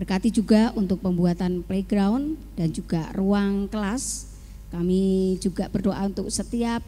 Berkati 0.00 0.32
juga 0.32 0.72
untuk 0.72 1.04
pembuatan 1.04 1.60
playground 1.60 2.40
dan 2.56 2.68
juga 2.68 3.08
ruang 3.16 3.68
kelas 3.68 4.32
Kami 4.66 5.38
juga 5.40 5.70
berdoa 5.70 6.10
untuk 6.10 6.26
setiap 6.26 6.82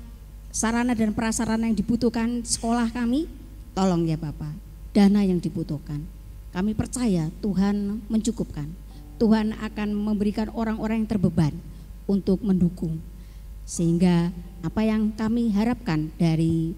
sarana 0.58 0.90
dan 0.98 1.14
prasarana 1.14 1.70
yang 1.70 1.78
dibutuhkan 1.78 2.42
sekolah 2.42 2.90
kami, 2.90 3.30
tolong 3.78 4.10
ya 4.10 4.18
Bapak, 4.18 4.50
dana 4.90 5.22
yang 5.22 5.38
dibutuhkan. 5.38 6.02
Kami 6.50 6.74
percaya 6.74 7.30
Tuhan 7.38 8.02
mencukupkan. 8.10 8.66
Tuhan 9.22 9.54
akan 9.54 9.94
memberikan 9.94 10.50
orang-orang 10.50 11.06
yang 11.06 11.10
terbeban 11.14 11.54
untuk 12.10 12.42
mendukung. 12.42 12.98
Sehingga 13.62 14.34
apa 14.66 14.82
yang 14.82 15.14
kami 15.14 15.54
harapkan 15.54 16.10
dari 16.18 16.74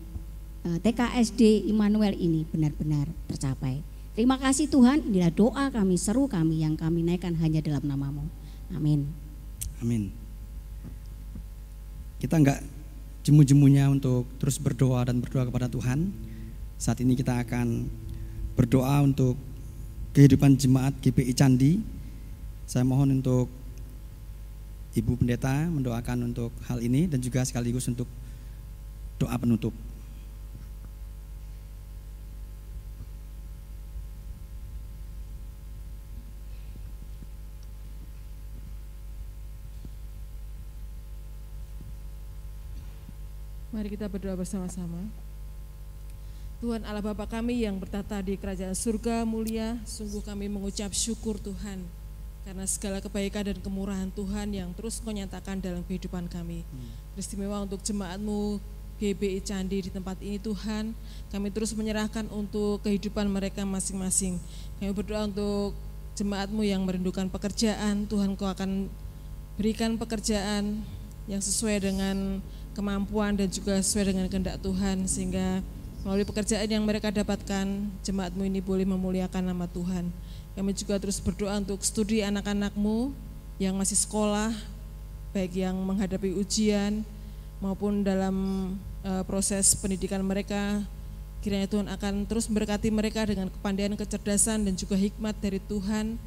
eh, 0.69 0.79
TKSD 0.85 1.65
Immanuel 1.73 2.13
ini 2.21 2.45
benar-benar 2.53 3.09
tercapai. 3.33 3.81
Terima 4.13 4.37
kasih 4.37 4.69
Tuhan, 4.69 5.09
inilah 5.09 5.33
doa 5.33 5.73
kami, 5.73 5.97
seru 5.97 6.29
kami 6.29 6.61
yang 6.61 6.77
kami 6.77 7.01
naikkan 7.01 7.33
hanya 7.41 7.65
dalam 7.65 7.89
namamu. 7.89 8.29
Amin. 8.77 9.09
Amin. 9.81 10.13
Kita 12.21 12.37
enggak 12.37 12.61
jemu-jemunya 13.31 13.87
untuk 13.87 14.27
terus 14.43 14.59
berdoa 14.59 15.07
dan 15.07 15.23
berdoa 15.23 15.47
kepada 15.47 15.71
Tuhan. 15.71 16.11
Saat 16.75 16.99
ini 16.99 17.15
kita 17.15 17.39
akan 17.47 17.87
berdoa 18.59 19.07
untuk 19.07 19.39
kehidupan 20.11 20.59
jemaat 20.59 20.99
GPI 20.99 21.31
Candi. 21.39 21.79
Saya 22.67 22.83
mohon 22.83 23.23
untuk 23.23 23.47
Ibu 24.99 25.23
Pendeta 25.23 25.71
mendoakan 25.71 26.35
untuk 26.35 26.51
hal 26.67 26.83
ini 26.83 27.07
dan 27.07 27.23
juga 27.23 27.47
sekaligus 27.47 27.87
untuk 27.87 28.11
doa 29.23 29.39
penutup. 29.39 29.71
Mari 43.81 43.97
kita 43.97 44.13
berdoa 44.13 44.37
bersama-sama. 44.37 45.01
Tuhan 46.61 46.85
Allah 46.85 47.01
Bapa 47.01 47.25
kami 47.25 47.65
yang 47.65 47.81
bertata 47.81 48.21
di 48.21 48.37
kerajaan 48.37 48.77
surga 48.77 49.25
mulia, 49.25 49.81
sungguh 49.89 50.21
kami 50.21 50.53
mengucap 50.53 50.93
syukur 50.93 51.41
Tuhan 51.41 51.89
karena 52.45 52.69
segala 52.69 53.01
kebaikan 53.01 53.49
dan 53.49 53.57
kemurahan 53.57 54.13
Tuhan 54.13 54.53
yang 54.53 54.69
terus 54.77 55.01
kau 55.01 55.09
nyatakan 55.09 55.65
dalam 55.65 55.81
kehidupan 55.89 56.29
kami. 56.29 56.61
Istimewa 57.17 57.65
untuk 57.65 57.81
jemaatmu 57.81 58.61
GBI 59.01 59.41
Candi 59.49 59.89
di 59.89 59.89
tempat 59.89 60.21
ini 60.21 60.37
Tuhan, 60.37 60.93
kami 61.33 61.49
terus 61.49 61.73
menyerahkan 61.73 62.29
untuk 62.29 62.85
kehidupan 62.85 63.33
mereka 63.33 63.65
masing-masing. 63.65 64.37
Kami 64.77 64.93
berdoa 64.93 65.25
untuk 65.25 65.73
jemaatmu 66.21 66.69
yang 66.69 66.85
merindukan 66.85 67.33
pekerjaan, 67.33 68.05
Tuhan 68.05 68.37
kau 68.37 68.45
akan 68.45 68.93
berikan 69.57 69.97
pekerjaan 69.97 70.85
yang 71.25 71.41
sesuai 71.41 71.81
dengan 71.81 72.45
kemampuan 72.73 73.35
dan 73.35 73.51
juga 73.51 73.79
sesuai 73.81 74.15
dengan 74.15 74.27
kehendak 74.31 74.59
Tuhan 74.63 75.05
sehingga 75.11 75.61
melalui 76.01 76.25
pekerjaan 76.25 76.69
yang 76.69 76.85
mereka 76.87 77.13
dapatkan 77.13 77.67
jemaatmu 78.01 78.43
ini 78.49 78.61
boleh 78.65 78.89
memuliakan 78.89 79.53
nama 79.53 79.69
Tuhan. 79.69 80.09
Kami 80.57 80.71
juga 80.75 80.97
terus 80.97 81.21
berdoa 81.21 81.61
untuk 81.61 81.81
studi 81.85 82.25
anak-anakmu 82.25 83.13
yang 83.61 83.77
masih 83.77 83.97
sekolah, 84.01 84.51
baik 85.37 85.61
yang 85.61 85.77
menghadapi 85.77 86.33
ujian 86.35 87.05
maupun 87.61 88.01
dalam 88.01 88.37
uh, 89.05 89.23
proses 89.29 89.77
pendidikan 89.77 90.25
mereka. 90.25 90.83
Kiranya 91.41 91.69
Tuhan 91.69 91.89
akan 91.89 92.29
terus 92.29 92.49
memberkati 92.53 92.93
mereka 92.93 93.25
dengan 93.25 93.49
kepandaian, 93.49 93.97
kecerdasan 93.97 94.69
dan 94.69 94.77
juga 94.77 94.93
hikmat 94.97 95.33
dari 95.41 95.57
Tuhan, 95.57 96.21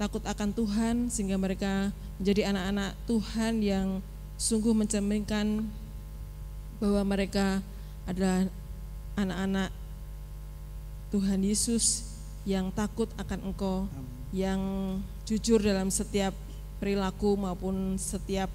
takut 0.00 0.24
akan 0.24 0.48
Tuhan 0.52 0.94
sehingga 1.12 1.36
mereka 1.36 1.92
menjadi 2.16 2.52
anak-anak 2.52 2.96
Tuhan 3.04 3.60
yang 3.60 4.00
sungguh 4.36 4.76
mencerminkan 4.76 5.64
bahwa 6.76 7.02
mereka 7.08 7.64
adalah 8.04 8.44
anak-anak 9.16 9.72
Tuhan 11.08 11.40
Yesus 11.40 12.12
yang 12.44 12.68
takut 12.70 13.08
akan 13.16 13.50
Engkau, 13.50 13.88
yang 14.30 14.60
jujur 15.24 15.58
dalam 15.58 15.88
setiap 15.88 16.36
perilaku 16.78 17.34
maupun 17.34 17.96
setiap 17.96 18.52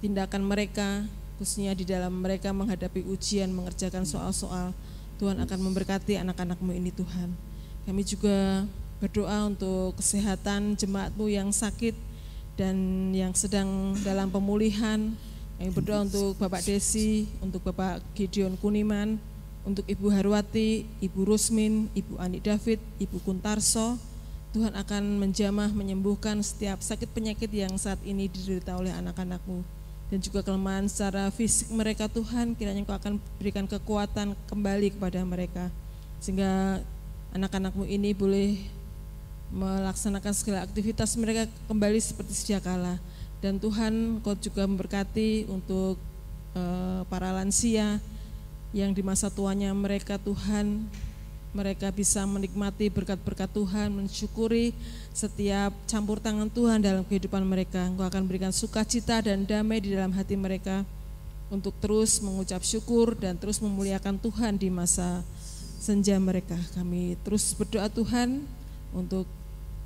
tindakan 0.00 0.48
mereka, 0.48 1.04
khususnya 1.36 1.76
di 1.76 1.84
dalam 1.84 2.24
mereka 2.24 2.50
menghadapi 2.50 3.04
ujian, 3.04 3.52
mengerjakan 3.52 4.08
soal-soal. 4.08 4.72
Tuhan 5.18 5.38
akan 5.42 5.58
memberkati 5.70 6.16
anak-anakmu 6.18 6.72
ini 6.72 6.94
Tuhan. 6.94 7.34
Kami 7.84 8.02
juga 8.06 8.64
berdoa 9.02 9.50
untuk 9.50 9.98
kesehatan 9.98 10.78
jemaatmu 10.78 11.26
yang 11.30 11.50
sakit 11.50 11.94
dan 12.58 12.74
yang 13.14 13.30
sedang 13.38 13.94
dalam 14.02 14.34
pemulihan, 14.34 15.14
kami 15.62 15.70
berdoa 15.70 16.02
untuk 16.02 16.34
Bapak 16.42 16.66
Desi, 16.66 17.30
untuk 17.38 17.62
Bapak 17.62 18.02
Gideon 18.18 18.58
Kuniman, 18.58 19.14
untuk 19.62 19.86
Ibu 19.86 20.10
Harwati, 20.10 20.82
Ibu 20.98 21.22
Rusmin, 21.22 21.86
Ibu 21.94 22.18
Ani 22.18 22.42
David, 22.42 22.82
Ibu 22.98 23.22
Kuntarso. 23.22 23.94
Tuhan 24.50 24.74
akan 24.74 25.22
menjamah, 25.22 25.70
menyembuhkan 25.70 26.42
setiap 26.42 26.82
sakit 26.82 27.06
penyakit 27.14 27.52
yang 27.52 27.78
saat 27.78 28.00
ini 28.02 28.26
diderita 28.26 28.74
oleh 28.74 28.90
anak-anakmu. 28.90 29.62
Dan 30.08 30.18
juga 30.18 30.42
kelemahan 30.42 30.90
secara 30.90 31.30
fisik 31.30 31.70
mereka 31.70 32.10
Tuhan, 32.10 32.58
kiranya 32.58 32.82
Engkau 32.82 32.96
akan 32.96 33.22
berikan 33.38 33.70
kekuatan 33.70 34.34
kembali 34.50 34.98
kepada 34.98 35.20
mereka. 35.22 35.70
Sehingga 36.18 36.82
anak-anakmu 37.36 37.86
ini 37.86 38.16
boleh 38.16 38.77
melaksanakan 39.48 40.32
segala 40.36 40.64
aktivitas 40.64 41.16
mereka 41.16 41.48
kembali 41.66 41.98
seperti 41.98 42.32
sedia 42.36 42.60
kala 42.60 43.00
dan 43.38 43.56
Tuhan 43.56 44.20
kau 44.20 44.34
juga 44.36 44.66
memberkati 44.66 45.48
untuk 45.48 45.96
uh, 46.58 47.06
para 47.08 47.30
lansia 47.32 48.02
yang 48.76 48.92
di 48.92 49.00
masa 49.00 49.32
tuanya 49.32 49.72
mereka 49.72 50.20
Tuhan 50.20 50.84
mereka 51.56 51.88
bisa 51.88 52.28
menikmati 52.28 52.92
berkat-berkat 52.92 53.48
Tuhan, 53.56 53.88
mensyukuri 53.88 54.76
setiap 55.16 55.72
campur 55.88 56.20
tangan 56.20 56.52
Tuhan 56.52 56.84
dalam 56.84 57.02
kehidupan 57.08 57.40
mereka. 57.40 57.88
Engkau 57.88 58.04
akan 58.04 58.28
berikan 58.28 58.52
sukacita 58.52 59.24
dan 59.24 59.48
damai 59.48 59.80
di 59.80 59.96
dalam 59.96 60.12
hati 60.12 60.36
mereka 60.36 60.84
untuk 61.48 61.72
terus 61.80 62.20
mengucap 62.20 62.60
syukur 62.60 63.16
dan 63.16 63.40
terus 63.40 63.64
memuliakan 63.64 64.20
Tuhan 64.20 64.60
di 64.60 64.68
masa 64.68 65.24
senja 65.80 66.20
mereka. 66.20 66.56
Kami 66.76 67.16
terus 67.24 67.56
berdoa 67.56 67.88
Tuhan 67.88 68.44
untuk 68.92 69.28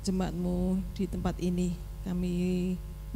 jemaatmu 0.03 0.79
di 0.93 1.07
tempat 1.07 1.39
ini. 1.39 1.75
Kami 2.03 2.35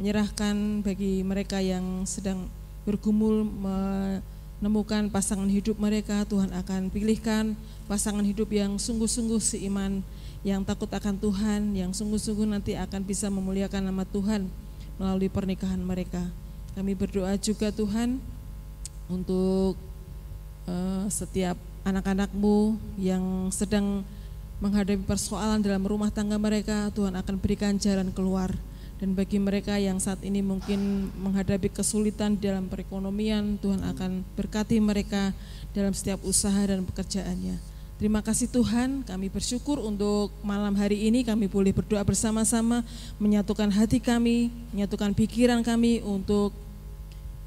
menyerahkan 0.00 0.80
bagi 0.80 1.20
mereka 1.20 1.60
yang 1.60 2.08
sedang 2.08 2.48
bergumul 2.88 3.44
menemukan 3.44 5.12
pasangan 5.12 5.50
hidup 5.50 5.76
mereka, 5.76 6.24
Tuhan 6.24 6.48
akan 6.54 6.88
pilihkan 6.88 7.52
pasangan 7.84 8.24
hidup 8.24 8.48
yang 8.48 8.80
sungguh-sungguh 8.80 9.40
seiman, 9.42 10.00
yang 10.46 10.64
takut 10.64 10.88
akan 10.88 11.18
Tuhan, 11.18 11.76
yang 11.76 11.90
sungguh-sungguh 11.92 12.48
nanti 12.48 12.78
akan 12.78 13.04
bisa 13.04 13.28
memuliakan 13.28 13.92
nama 13.92 14.08
Tuhan 14.08 14.48
melalui 14.96 15.28
pernikahan 15.28 15.80
mereka. 15.82 16.22
Kami 16.72 16.94
berdoa 16.94 17.34
juga 17.36 17.74
Tuhan 17.74 18.22
untuk 19.10 19.74
uh, 20.68 21.04
setiap 21.10 21.58
anak-anakmu 21.82 22.76
yang 23.00 23.48
sedang 23.50 24.04
menghadapi 24.58 25.02
persoalan 25.06 25.62
dalam 25.62 25.86
rumah 25.86 26.10
tangga 26.10 26.38
mereka, 26.38 26.90
Tuhan 26.94 27.14
akan 27.14 27.34
berikan 27.38 27.78
jalan 27.78 28.10
keluar 28.10 28.54
dan 28.98 29.14
bagi 29.14 29.38
mereka 29.38 29.78
yang 29.78 30.02
saat 30.02 30.18
ini 30.26 30.42
mungkin 30.42 31.10
menghadapi 31.22 31.70
kesulitan 31.70 32.34
dalam 32.34 32.66
perekonomian, 32.66 33.54
Tuhan 33.62 33.86
akan 33.86 34.26
berkati 34.34 34.82
mereka 34.82 35.30
dalam 35.70 35.94
setiap 35.94 36.18
usaha 36.26 36.58
dan 36.66 36.82
pekerjaannya. 36.82 37.78
Terima 37.98 38.22
kasih 38.22 38.50
Tuhan, 38.50 39.02
kami 39.06 39.26
bersyukur 39.30 39.78
untuk 39.82 40.30
malam 40.42 40.74
hari 40.78 41.10
ini 41.10 41.26
kami 41.26 41.50
boleh 41.50 41.74
berdoa 41.74 42.02
bersama-sama, 42.02 42.86
menyatukan 43.18 43.70
hati 43.74 43.98
kami, 43.98 44.54
menyatukan 44.74 45.14
pikiran 45.14 45.62
kami 45.66 46.02
untuk 46.02 46.54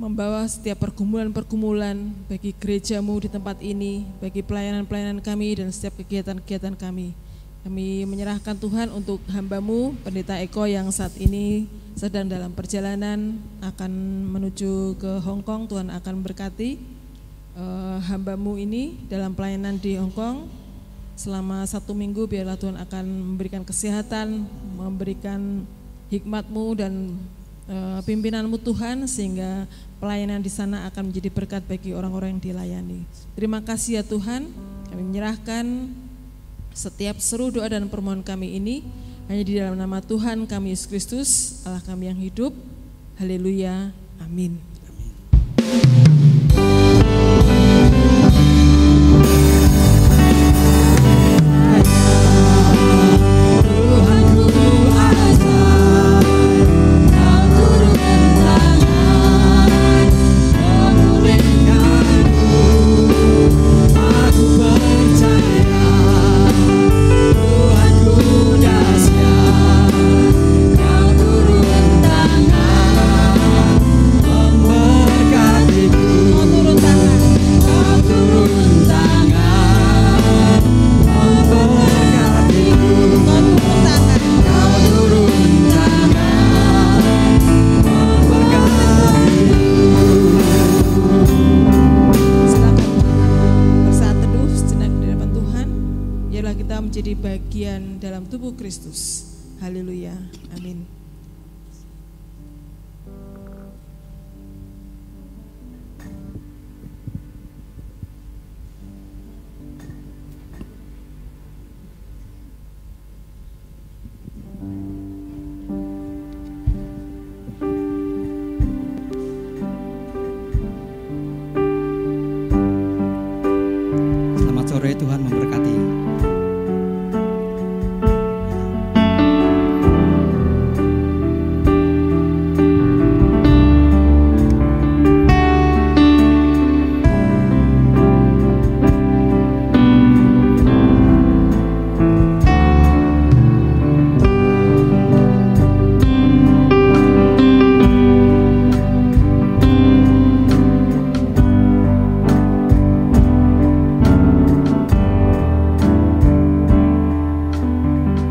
membawa 0.01 0.49
setiap 0.49 0.81
pergumulan-pergumulan 0.81 2.09
bagi 2.25 2.57
gerejamu 2.57 3.21
di 3.21 3.29
tempat 3.29 3.61
ini, 3.61 4.09
bagi 4.17 4.41
pelayanan-pelayanan 4.41 5.21
kami 5.21 5.61
dan 5.61 5.69
setiap 5.69 6.01
kegiatan-kegiatan 6.01 6.73
kami. 6.73 7.13
Kami 7.61 8.09
menyerahkan 8.09 8.57
Tuhan 8.57 8.89
untuk 8.89 9.21
hambamu, 9.29 9.93
Pendeta 10.01 10.41
Eko 10.41 10.65
yang 10.65 10.89
saat 10.89 11.13
ini 11.21 11.69
sedang 11.93 12.25
dalam 12.25 12.49
perjalanan 12.49 13.37
akan 13.61 13.91
menuju 14.33 14.97
ke 14.97 15.21
Hong 15.21 15.45
Kong. 15.45 15.69
Tuhan 15.69 15.93
akan 15.93 16.25
berkati 16.25 16.81
uh, 17.53 18.01
hambamu 18.01 18.57
ini 18.57 18.97
dalam 19.05 19.37
pelayanan 19.37 19.77
di 19.77 20.01
Hong 20.01 20.09
Kong 20.09 20.49
selama 21.13 21.61
satu 21.69 21.93
minggu. 21.93 22.25
Biarlah 22.25 22.57
Tuhan 22.57 22.81
akan 22.81 23.05
memberikan 23.05 23.61
kesehatan, 23.61 24.49
memberikan 24.73 25.61
hikmatmu 26.09 26.65
dan 26.73 27.13
uh, 27.69 28.01
pimpinanmu 28.01 28.57
Tuhan 28.65 29.05
sehingga 29.05 29.69
pelayanan 30.01 30.41
di 30.41 30.49
sana 30.49 30.89
akan 30.89 31.13
menjadi 31.13 31.29
berkat 31.29 31.61
bagi 31.69 31.93
orang-orang 31.93 32.35
yang 32.35 32.41
dilayani. 32.41 33.05
Terima 33.37 33.61
kasih 33.61 34.01
ya 34.01 34.03
Tuhan. 34.03 34.49
Kami 34.89 35.01
menyerahkan 35.05 35.93
setiap 36.73 37.21
seru 37.21 37.53
doa 37.53 37.69
dan 37.69 37.85
permohonan 37.85 38.25
kami 38.25 38.57
ini 38.57 38.81
hanya 39.29 39.43
di 39.47 39.53
dalam 39.55 39.77
nama 39.79 40.03
Tuhan 40.03 40.43
kami 40.49 40.75
Yesus 40.75 40.89
Kristus, 40.89 41.29
Allah 41.63 41.79
kami 41.85 42.09
yang 42.09 42.19
hidup. 42.19 42.51
Haleluya. 43.15 43.93
Amin. 44.19 44.57
Mau 45.61 46.11